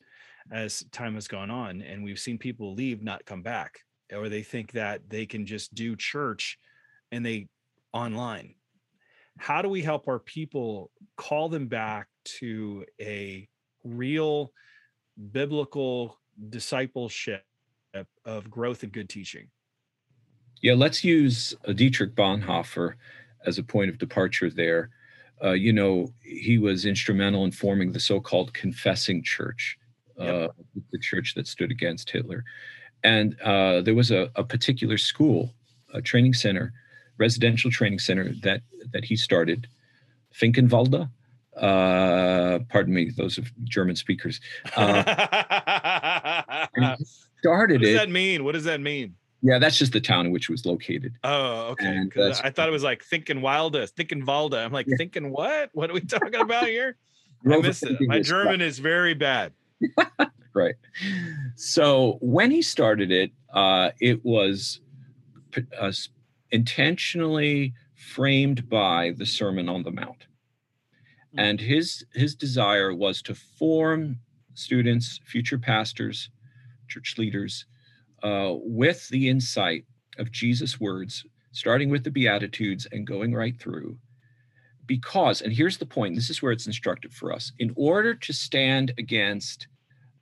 [0.52, 3.80] as time has gone on, and we've seen people leave, not come back,
[4.12, 6.58] or they think that they can just do church
[7.10, 7.48] and they
[7.92, 8.54] online.
[9.38, 12.08] How do we help our people call them back
[12.38, 13.48] to a
[13.82, 14.52] real
[15.32, 16.18] biblical
[16.50, 17.44] discipleship
[18.24, 19.48] of growth and good teaching?
[20.60, 22.94] Yeah, let's use uh, Dietrich Bonhoeffer
[23.46, 24.90] as a point of departure there.
[25.42, 29.76] Uh, you know, he was instrumental in forming the so called confessing church,
[30.18, 30.48] uh,
[30.92, 32.44] the church that stood against Hitler.
[33.02, 35.52] And uh, there was a, a, particular school,
[35.92, 36.72] a training center,
[37.18, 39.66] residential training center that, that he started,
[40.32, 41.10] Finkenwalde
[41.56, 44.40] uh, pardon me, those of German speakers.
[44.76, 45.02] Uh,
[47.40, 47.94] started what does it.
[47.94, 48.44] that mean?
[48.44, 49.14] What does that mean?
[49.44, 51.18] Yeah, that's just the town in which it was located.
[51.22, 52.02] Oh, okay.
[52.42, 54.64] I thought it was like thinking Wilda, thinking Valda.
[54.64, 54.96] I'm like, yeah.
[54.96, 55.70] thinking what?
[55.74, 56.96] What are we talking about here?
[57.50, 57.98] I miss it.
[58.00, 59.52] My German is very bad.
[60.54, 60.76] right.
[61.56, 64.80] So when he started it, uh, it was
[65.78, 65.92] uh,
[66.50, 70.24] intentionally framed by the Sermon on the Mount
[71.36, 74.18] and his his desire was to form
[74.54, 76.30] students future pastors
[76.88, 77.66] church leaders
[78.24, 79.84] uh, with the insight
[80.18, 83.96] of jesus words starting with the beatitudes and going right through.
[84.86, 87.52] Because and here's the point this is where it's instructive for us.
[87.58, 89.68] In order to stand against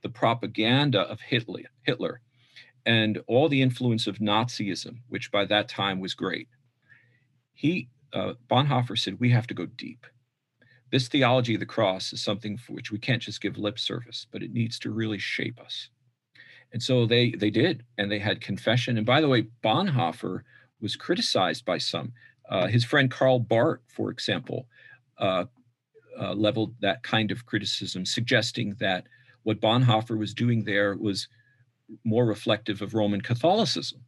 [0.03, 2.21] the propaganda of hitler hitler
[2.85, 6.49] and all the influence of nazism which by that time was great
[7.55, 10.07] he uh, bonhoeffer said we have to go deep.
[10.91, 14.27] This theology of the cross is something for which we can't just give lip service,
[14.31, 15.89] but it needs to really shape us.
[16.73, 18.97] And so they they did, and they had confession.
[18.97, 20.43] And by the way, Bonhoeffer
[20.81, 22.13] was criticized by some.
[22.49, 24.67] Uh, his friend Karl Barth, for example,
[25.19, 25.45] uh,
[26.19, 29.07] uh, leveled that kind of criticism, suggesting that
[29.43, 31.29] what Bonhoeffer was doing there was
[32.05, 34.01] more reflective of Roman Catholicism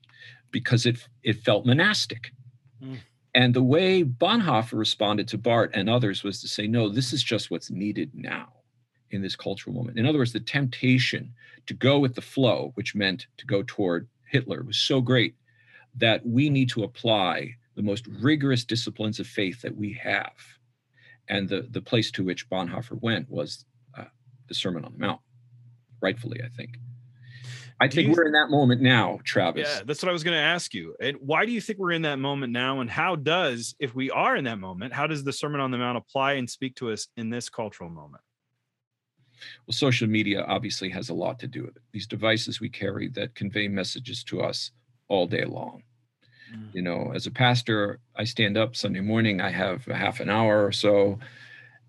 [0.50, 2.32] because it it felt monastic.
[2.82, 2.98] Mm.
[3.34, 7.22] And the way Bonhoeffer responded to Barth and others was to say, no, this is
[7.22, 8.52] just what's needed now
[9.14, 9.98] in this cultural moment.
[9.98, 11.32] In other words, the temptation
[11.66, 15.34] to go with the flow, which meant to go toward Hitler, was so great
[15.96, 20.34] that we need to apply the most rigorous disciplines of faith that we have.
[21.28, 23.64] And the, the place to which Bonhoeffer went was
[23.96, 24.04] uh,
[24.48, 25.20] the Sermon on the Mount,
[26.02, 26.76] rightfully, I think.
[27.80, 29.68] I think we're in that moment now, Travis.
[29.68, 30.94] Yeah, that's what I was going to ask you.
[31.00, 32.80] And why do you think we're in that moment now?
[32.80, 35.78] And how does, if we are in that moment, how does the Sermon on the
[35.78, 38.22] Mount apply and speak to us in this cultural moment?
[39.66, 41.82] Well, social media obviously has a lot to do with it.
[41.92, 44.70] These devices we carry that convey messages to us
[45.08, 45.82] all day long.
[46.72, 50.30] You know, as a pastor, I stand up Sunday morning, I have a half an
[50.30, 51.18] hour or so,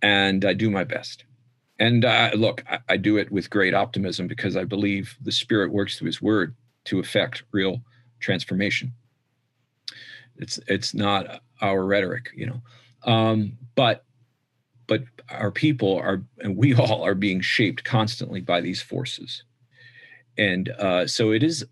[0.02, 1.26] and I do my best.
[1.78, 5.72] And uh, look, I, I do it with great optimism because I believe the Spirit
[5.72, 7.82] works through His Word to effect real
[8.20, 8.94] transformation.
[10.38, 12.62] It's it's not our rhetoric, you know,
[13.12, 14.04] um, but
[14.88, 19.44] but our people are and we all are being shaped constantly by these forces.
[20.38, 21.66] And uh, so it is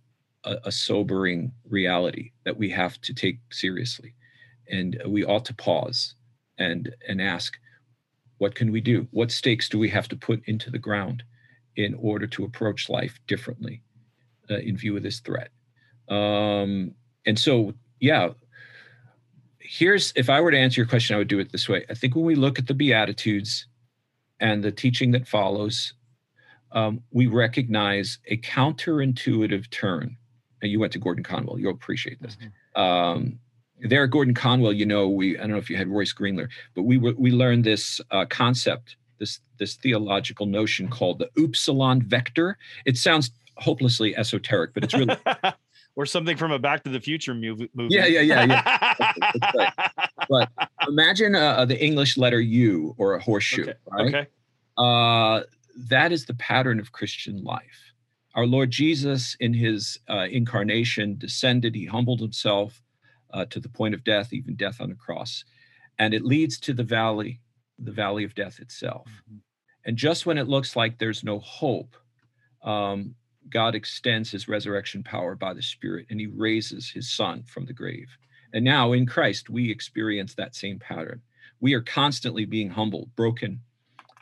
[0.46, 4.16] a, a sobering reality that we have to take seriously.
[4.70, 6.16] And we ought to pause
[6.58, 7.58] and and ask
[8.38, 9.08] what can we do?
[9.12, 11.24] What stakes do we have to put into the ground
[11.76, 13.82] in order to approach life differently
[14.50, 15.50] uh, in view of this threat?
[16.10, 16.94] Um,
[17.26, 18.30] and so yeah
[19.74, 21.84] here's if I were to answer your question, I would do it this way.
[21.90, 23.68] I think when we look at the Beatitudes
[24.40, 25.94] and the teaching that follows,
[26.74, 30.18] um, we recognize a counterintuitive turn.
[30.62, 32.38] And you went to Gordon Conwell, you'll appreciate this.
[32.76, 33.40] Um,
[33.80, 36.50] there at Gordon Conwell, you know, we I don't know if you had Royce Gruenler,
[36.76, 42.02] but we were, we learned this uh, concept, this this theological notion called the upsilon
[42.04, 42.58] vector.
[42.86, 45.18] It sounds hopelessly esoteric, but it's really
[45.96, 47.70] or something from a Back to the Future movie.
[47.74, 47.94] movie.
[47.94, 48.78] Yeah, yeah, yeah, yeah.
[50.30, 50.50] But
[50.88, 53.74] imagine uh, the English letter U or a horseshoe, Okay.
[53.92, 54.16] right?
[54.16, 54.28] Okay.
[54.78, 55.44] Uh,
[55.90, 57.92] that is the pattern of Christian life.
[58.36, 62.82] Our Lord Jesus, in his uh, incarnation, descended, he humbled himself
[63.34, 65.44] uh, to the point of death, even death on a cross.
[66.00, 67.42] And it leads to the valley,
[67.78, 69.08] the valley of death itself.
[69.86, 71.96] And just when it looks like there's no hope,
[72.64, 73.16] um,
[73.50, 77.74] God extends his resurrection power by the Spirit and he raises his son from the
[77.74, 78.08] grave.
[78.54, 81.22] And now in Christ, we experience that same pattern.
[81.60, 83.62] We are constantly being humbled, broken,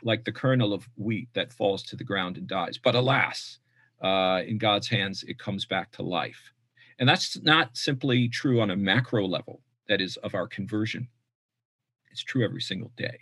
[0.02, 2.78] like the kernel of wheat that falls to the ground and dies.
[2.82, 3.58] But alas,
[4.02, 6.52] uh, in God's hands, it comes back to life.
[6.98, 11.08] And that's not simply true on a macro level, that is, of our conversion.
[12.10, 13.18] It's true every single day.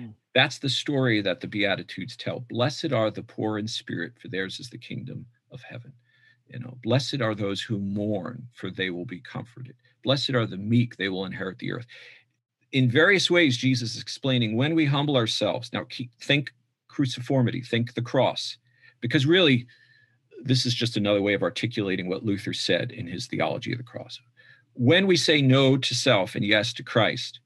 [0.00, 0.14] Mm.
[0.34, 2.40] That's the story that the Beatitudes tell.
[2.40, 5.92] Blessed are the poor in spirit, for theirs is the kingdom of heaven.
[6.48, 9.76] You know, blessed are those who mourn, for they will be comforted.
[10.02, 11.86] Blessed are the meek, they will inherit the earth.
[12.72, 15.72] In various ways, Jesus is explaining when we humble ourselves.
[15.72, 16.52] Now, keep, think
[16.88, 18.56] cruciformity, think the cross,
[19.00, 19.66] because really,
[20.42, 23.84] this is just another way of articulating what Luther said in his theology of the
[23.84, 24.18] cross.
[24.74, 27.40] When we say no to self and yes to Christ,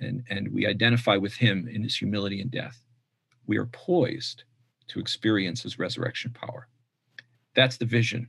[0.00, 2.82] and, and we identify with him in his humility and death,
[3.46, 4.44] we are poised
[4.88, 6.68] to experience his resurrection power.
[7.54, 8.28] That's the vision.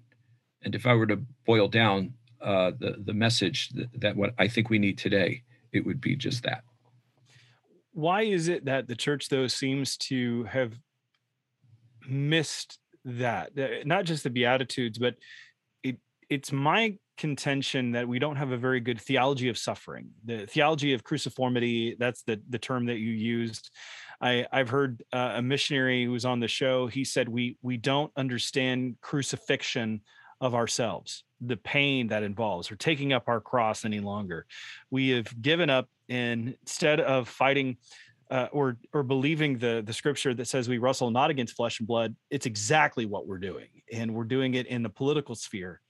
[0.62, 4.48] And if I were to boil down uh, the, the message that, that what I
[4.48, 6.64] think we need today, it would be just that.
[7.92, 10.74] Why is it that the church, though, seems to have
[12.08, 13.58] missed that?
[13.58, 15.16] Uh, Not just the Beatitudes, but
[15.84, 15.98] it
[16.30, 20.10] it's my contention that we don't have a very good theology of suffering.
[20.26, 23.72] The theology of cruciformity, that's the, the term that you used.
[24.20, 27.78] I, I've heard uh, a missionary who was on the show, he said, we, we
[27.78, 30.02] don't understand crucifixion
[30.42, 34.46] of ourselves, the pain that involves, or taking up our cross any longer.
[34.90, 37.78] We have given up and instead of fighting
[38.32, 41.88] uh, or or believing the the scripture that says we wrestle not against flesh and
[41.88, 45.82] blood, it's exactly what we're doing, and we're doing it in the political sphere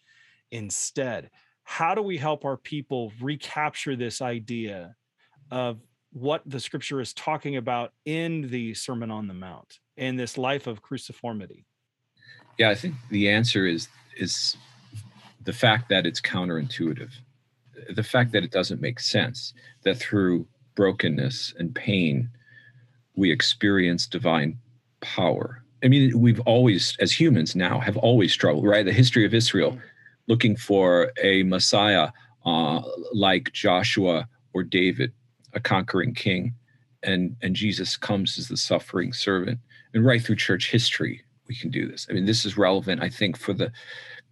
[0.51, 1.29] instead.
[1.63, 4.95] How do we help our people recapture this idea
[5.49, 5.79] of
[6.11, 10.67] what the scripture is talking about in the Sermon on the Mount in this life
[10.67, 11.65] of cruciformity?
[12.57, 14.57] Yeah, I think the answer is is
[15.43, 17.11] the fact that it's counterintuitive,
[17.89, 19.53] the fact that it doesn't make sense.
[19.83, 22.29] That through brokenness and pain,
[23.15, 24.57] we experience divine
[25.01, 25.63] power.
[25.83, 28.65] I mean, we've always, as humans now, have always struggled.
[28.65, 29.77] Right, the history of Israel,
[30.27, 32.09] looking for a Messiah
[32.45, 32.81] uh,
[33.13, 35.11] like Joshua or David,
[35.53, 36.55] a conquering king,
[37.03, 39.59] and and Jesus comes as the suffering servant.
[39.93, 42.07] And right through church history, we can do this.
[42.09, 43.71] I mean, this is relevant, I think, for the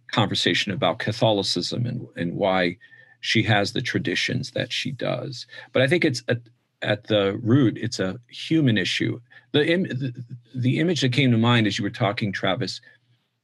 [0.08, 2.76] conversation about Catholicism and, and why
[3.20, 5.46] she has the traditions that she does.
[5.72, 6.40] But I think it's at,
[6.82, 9.20] at the root, it's a human issue.
[9.52, 10.12] The, Im- the
[10.54, 12.80] the image that came to mind as you were talking, Travis,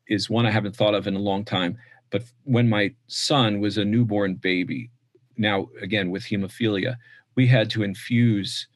[0.06, 1.78] is one I haven't thought of in a long time.
[2.10, 4.90] But when my son was a newborn baby,
[5.36, 6.96] now again with hemophilia,
[7.34, 8.68] we had to infuse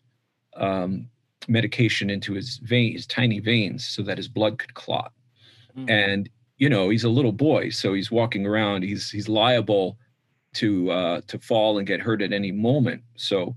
[0.57, 1.09] um,
[1.49, 5.13] medication into his veins, his tiny veins, so that his blood could clot.
[5.77, 5.91] Mm.
[5.91, 8.83] And you know, he's a little boy, so he's walking around.
[8.83, 9.99] He's he's liable
[10.55, 13.03] to uh, to fall and get hurt at any moment.
[13.17, 13.57] So,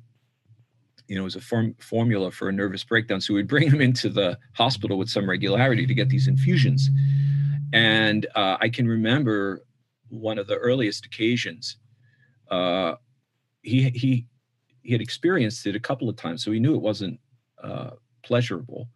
[1.07, 3.22] you know, it was a form, formula for a nervous breakdown.
[3.22, 6.89] So we'd bring him into the hospital with some regularity to get these infusions.
[7.72, 9.64] And uh, I can remember
[10.09, 11.77] one of the earliest occasions.
[12.49, 12.95] Uh,
[13.61, 14.26] he he
[14.81, 17.19] he had experienced it a couple of times, so he knew it wasn't
[17.63, 17.91] uh,
[18.23, 18.89] pleasurable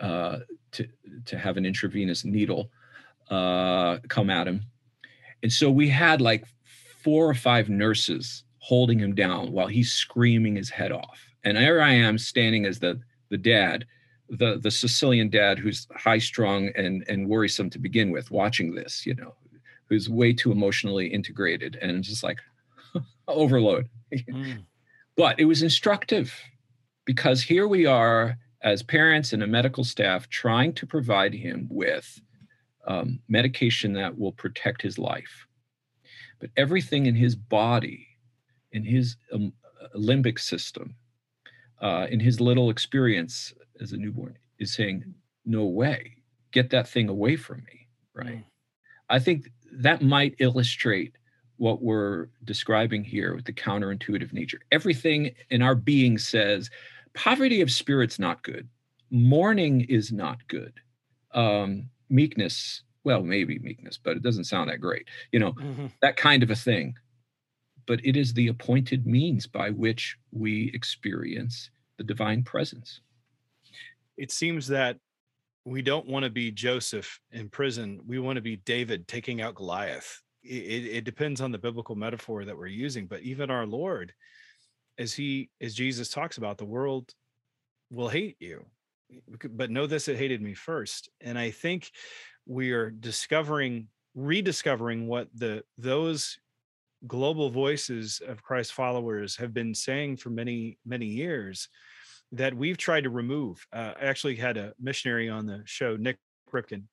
[0.00, 0.40] uh,
[0.72, 0.88] to
[1.26, 2.70] to have an intravenous needle
[3.30, 4.62] uh, come at him.
[5.42, 6.44] And so we had like
[7.02, 11.20] four or five nurses holding him down while he's screaming his head off.
[11.44, 13.00] And there I am standing as the
[13.30, 13.86] the dad,
[14.28, 19.06] the the Sicilian dad who's high strung and and worrisome to begin with, watching this,
[19.06, 19.34] you know,
[19.88, 22.38] who's way too emotionally integrated and just like
[23.28, 23.88] overload.
[24.12, 24.64] Mm.
[25.18, 26.32] but it was instructive
[27.08, 32.20] because here we are as parents and a medical staff trying to provide him with
[32.86, 35.46] um, medication that will protect his life.
[36.38, 38.06] But everything in his body,
[38.72, 39.54] in his um,
[39.96, 40.96] limbic system,
[41.80, 45.14] uh, in his little experience as a newborn, is saying,
[45.46, 46.12] No way,
[46.50, 47.88] get that thing away from me.
[48.12, 48.36] Right.
[48.36, 48.44] Mm.
[49.08, 51.16] I think that might illustrate
[51.58, 54.60] what we're describing here with the counterintuitive nature.
[54.72, 56.70] Everything in our being says
[57.18, 58.68] poverty of spirit's not good,
[59.10, 60.72] mourning is not good.
[61.34, 65.86] Um, meekness well maybe meekness but it doesn't sound that great you know mm-hmm.
[66.00, 66.94] that kind of a thing.
[67.86, 73.00] But it is the appointed means by which we experience the divine presence.
[74.18, 74.98] It seems that
[75.64, 78.00] we don't want to be joseph in prison.
[78.06, 80.22] We want to be david taking out goliath.
[80.42, 84.12] It, it depends on the biblical metaphor that we're using but even our lord
[84.98, 87.14] as he as jesus talks about the world
[87.90, 88.64] will hate you
[89.50, 91.08] but know this it hated me first.
[91.20, 91.90] And i think
[92.46, 96.38] we are discovering rediscovering what the those
[97.06, 101.68] global voices of christ followers have been saying for many many years
[102.32, 103.66] that we've tried to remove.
[103.72, 106.18] Uh, i actually had a missionary on the show Nik
[106.52, 106.84] Ripken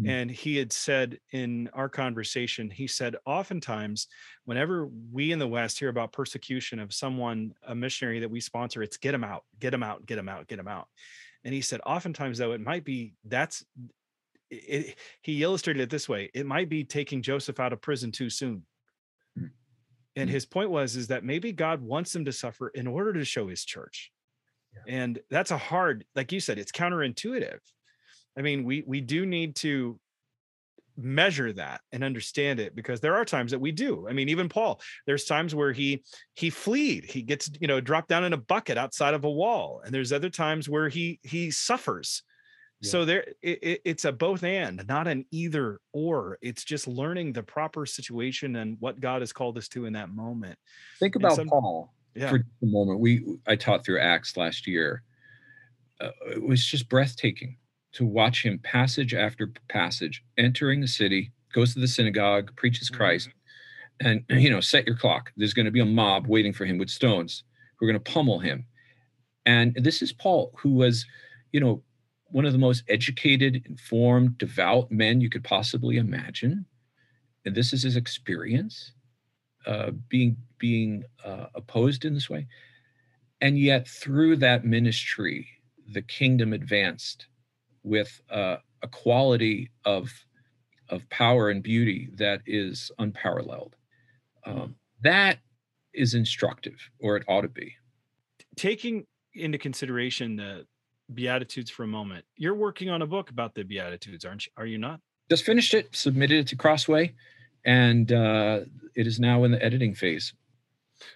[0.00, 0.08] mm-hmm.
[0.08, 4.08] and he had said in our conversation he said oftentimes
[4.44, 8.82] whenever we in the west hear about persecution of someone a missionary that we sponsor
[8.82, 10.88] it's get them out get them out get them out get them out
[11.44, 13.64] and he said, oftentimes, though, it might be that's
[14.50, 18.30] it, he illustrated it this way it might be taking Joseph out of prison too
[18.30, 18.64] soon.
[19.38, 19.50] Mm.
[20.16, 20.32] And mm.
[20.32, 23.48] his point was is that maybe God wants him to suffer in order to show
[23.48, 24.10] his church.
[24.74, 24.94] Yeah.
[24.94, 27.60] And that's a hard, like you said, it's counterintuitive.
[28.36, 29.98] I mean, we we do need to
[30.98, 34.06] measure that and understand it because there are times that we do.
[34.08, 36.02] I mean even paul there's times where he
[36.34, 39.80] he fleed he gets you know dropped down in a bucket outside of a wall
[39.84, 42.22] and there's other times where he he suffers.
[42.80, 42.90] Yeah.
[42.90, 46.38] so there it, it's a both and not an either or.
[46.42, 50.10] It's just learning the proper situation and what god has called us to in that
[50.10, 50.58] moment.
[50.98, 52.30] Think about some, paul yeah.
[52.30, 52.98] for a moment.
[52.98, 55.02] We i taught through acts last year.
[56.00, 57.56] Uh, it was just breathtaking
[57.92, 62.96] to watch him passage after passage entering the city, goes to the synagogue, preaches mm-hmm.
[62.96, 63.28] Christ,
[64.00, 65.32] and you know, set your clock.
[65.36, 67.44] There's going to be a mob waiting for him with stones
[67.76, 68.66] who are going to pummel him.
[69.46, 71.06] And this is Paul, who was,
[71.52, 71.82] you know,
[72.30, 76.66] one of the most educated, informed, devout men you could possibly imagine.
[77.46, 78.92] And this is his experience,
[79.66, 82.46] uh, being being uh, opposed in this way.
[83.40, 85.48] And yet, through that ministry,
[85.90, 87.28] the kingdom advanced
[87.88, 90.10] with uh, a quality of
[90.90, 93.76] of power and beauty that is unparalleled.
[94.46, 95.38] Um, that
[95.92, 97.74] is instructive, or it ought to be.
[98.56, 99.04] Taking
[99.34, 100.66] into consideration the
[101.12, 104.52] Beatitudes for a moment, you're working on a book about the Beatitudes, aren't you?
[104.56, 105.00] Are you not?
[105.30, 107.14] Just finished it, submitted it to Crossway,
[107.64, 108.60] and uh,
[108.94, 110.32] it is now in the editing phase.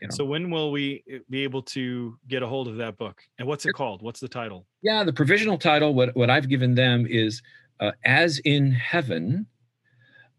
[0.00, 0.14] You know.
[0.14, 3.22] So when will we eh, be able to get a hold of that book?
[3.38, 4.02] And what's it called?
[4.02, 4.66] What's the title?
[4.82, 7.42] Yeah, the provisional title, what, what I've given them is
[7.80, 9.46] uh, As in Heaven,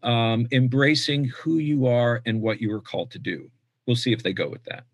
[0.02, 3.50] um, Embracing Who You Are and What You Are Called to Do.
[3.86, 4.84] We'll see if they go with that.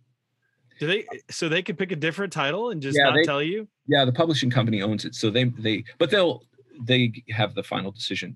[0.78, 3.42] Do they so they could pick a different title and just yeah, not they, tell
[3.42, 3.68] you?
[3.86, 5.14] Yeah, the publishing company owns it.
[5.14, 6.42] So they they but they'll
[6.82, 8.34] they have the final decision.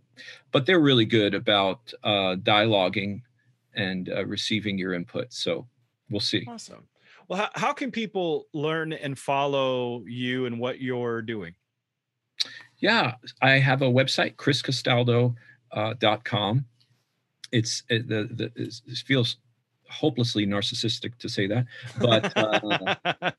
[0.53, 3.23] But they're really good about uh dialoguing
[3.74, 5.32] and uh, receiving your input.
[5.32, 5.66] So
[6.15, 6.47] we'll see.
[6.49, 6.86] Awesome.
[7.27, 11.55] Well, how, how can people learn and follow you and what you're doing?
[12.78, 15.36] Yeah, I have a website, chriscastaldo.com.
[15.73, 16.61] Uh,
[17.51, 19.39] it's it, the, the it feels
[19.91, 21.66] hopelessly narcissistic to say that,
[21.99, 22.61] but uh,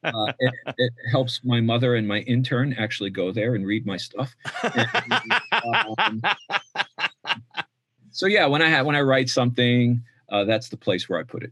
[0.03, 3.97] uh, it, it, helps my mother and my intern actually go there and read my
[3.97, 4.35] stuff.
[4.64, 4.88] And,
[5.97, 6.22] um,
[8.11, 11.23] so yeah, when I have when I write something, uh, that's the place where I
[11.23, 11.52] put it.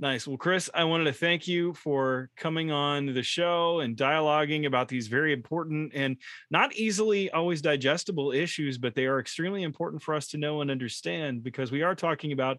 [0.00, 0.26] Nice.
[0.26, 4.88] Well, Chris, I wanted to thank you for coming on the show and dialoguing about
[4.88, 6.16] these very important and
[6.50, 10.70] not easily always digestible issues, but they are extremely important for us to know and
[10.70, 12.56] understand because we are talking about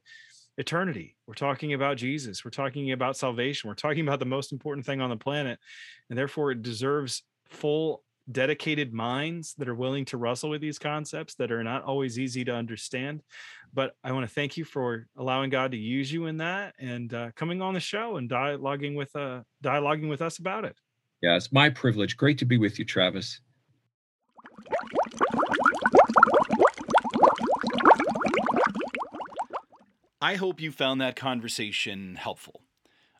[0.59, 1.15] eternity.
[1.25, 2.45] We're talking about Jesus.
[2.45, 3.69] We're talking about salvation.
[3.69, 5.57] We're talking about the most important thing on the planet.
[6.11, 11.35] And therefore, it deserves full dedicated minds that are willing to wrestle with these concepts
[11.35, 13.23] that are not always easy to understand.
[13.73, 17.13] But I want to thank you for allowing God to use you in that and
[17.13, 20.75] uh, coming on the show and dialoguing with uh, dialoguing with us about it.
[21.21, 22.17] Yeah, it's my privilege.
[22.17, 23.39] Great to be with you, Travis.
[30.23, 32.61] I hope you found that conversation helpful.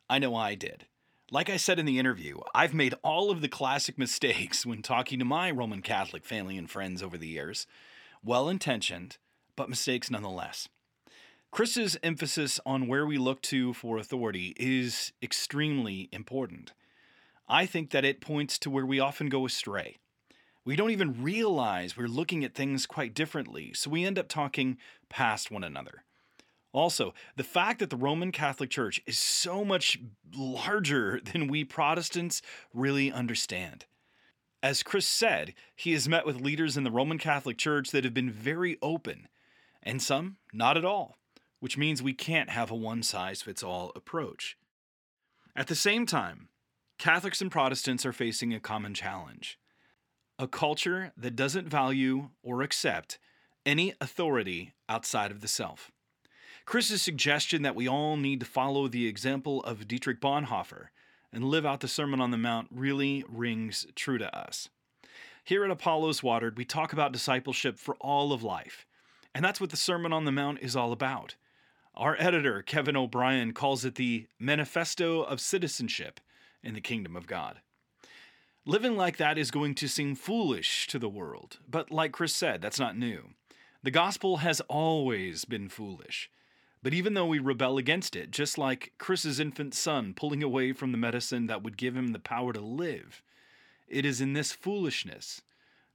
[0.08, 0.86] I know I did.
[1.32, 5.18] Like I said in the interview, I've made all of the classic mistakes when talking
[5.18, 7.66] to my Roman Catholic family and friends over the years.
[8.22, 9.16] Well intentioned,
[9.56, 10.68] but mistakes nonetheless.
[11.50, 16.74] Chris's emphasis on where we look to for authority is extremely important.
[17.48, 19.96] I think that it points to where we often go astray.
[20.66, 24.76] We don't even realize we're looking at things quite differently, so we end up talking
[25.08, 26.04] past one another.
[26.72, 29.98] Also, the fact that the Roman Catholic Church is so much
[30.34, 32.42] larger than we Protestants
[32.72, 33.84] really understand.
[34.62, 38.14] As Chris said, he has met with leaders in the Roman Catholic Church that have
[38.14, 39.28] been very open,
[39.82, 41.16] and some not at all,
[41.60, 44.56] which means we can't have a one size fits all approach.
[45.54, 46.48] At the same time,
[46.98, 49.58] Catholics and Protestants are facing a common challenge
[50.38, 53.18] a culture that doesn't value or accept
[53.64, 55.91] any authority outside of the self.
[56.64, 60.88] Chris's suggestion that we all need to follow the example of Dietrich Bonhoeffer
[61.32, 64.68] and live out the Sermon on the Mount really rings true to us.
[65.44, 68.86] Here at Apollos Watered, we talk about discipleship for all of life,
[69.34, 71.34] and that's what the Sermon on the Mount is all about.
[71.94, 76.20] Our editor, Kevin O'Brien, calls it the Manifesto of Citizenship
[76.62, 77.60] in the Kingdom of God.
[78.64, 82.62] Living like that is going to seem foolish to the world, but like Chris said,
[82.62, 83.30] that's not new.
[83.82, 86.30] The gospel has always been foolish.
[86.82, 90.90] But even though we rebel against it, just like Chris's infant son pulling away from
[90.90, 93.22] the medicine that would give him the power to live,
[93.86, 95.42] it is in this foolishness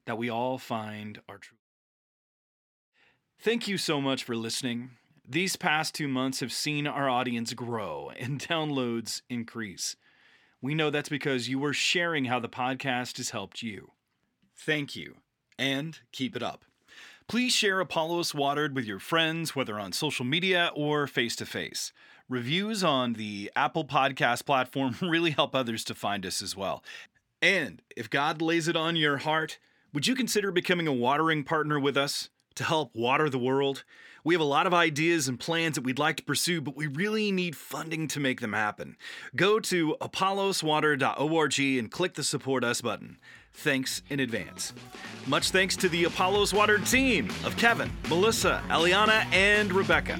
[0.05, 1.59] that we all find our truth.
[3.39, 4.91] Thank you so much for listening.
[5.27, 9.97] These past two months have seen our audience grow and downloads increase.
[10.61, 13.91] We know that's because you are sharing how the podcast has helped you.
[14.55, 15.17] Thank you,
[15.59, 16.65] and keep it up.
[17.27, 21.91] Please share Apollos Watered with your friends, whether on social media or face to face.
[22.29, 26.85] Reviews on the Apple Podcast platform really help others to find us as well.
[27.41, 29.59] And if God lays it on your heart,
[29.93, 33.83] would you consider becoming a watering partner with us to help water the world?
[34.23, 36.87] We have a lot of ideas and plans that we'd like to pursue, but we
[36.87, 38.95] really need funding to make them happen.
[39.35, 43.17] Go to apolloswatered.org and click the Support Us button
[43.57, 44.73] thanks in advance.
[45.25, 50.19] Much thanks to the Apollos Watered team of Kevin, Melissa, Eliana, and Rebecca.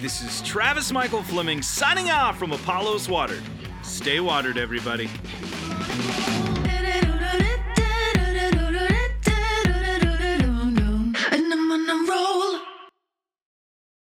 [0.00, 3.42] This is Travis Michael Fleming signing off from Apollos Watered.
[3.82, 5.10] Stay watered, everybody.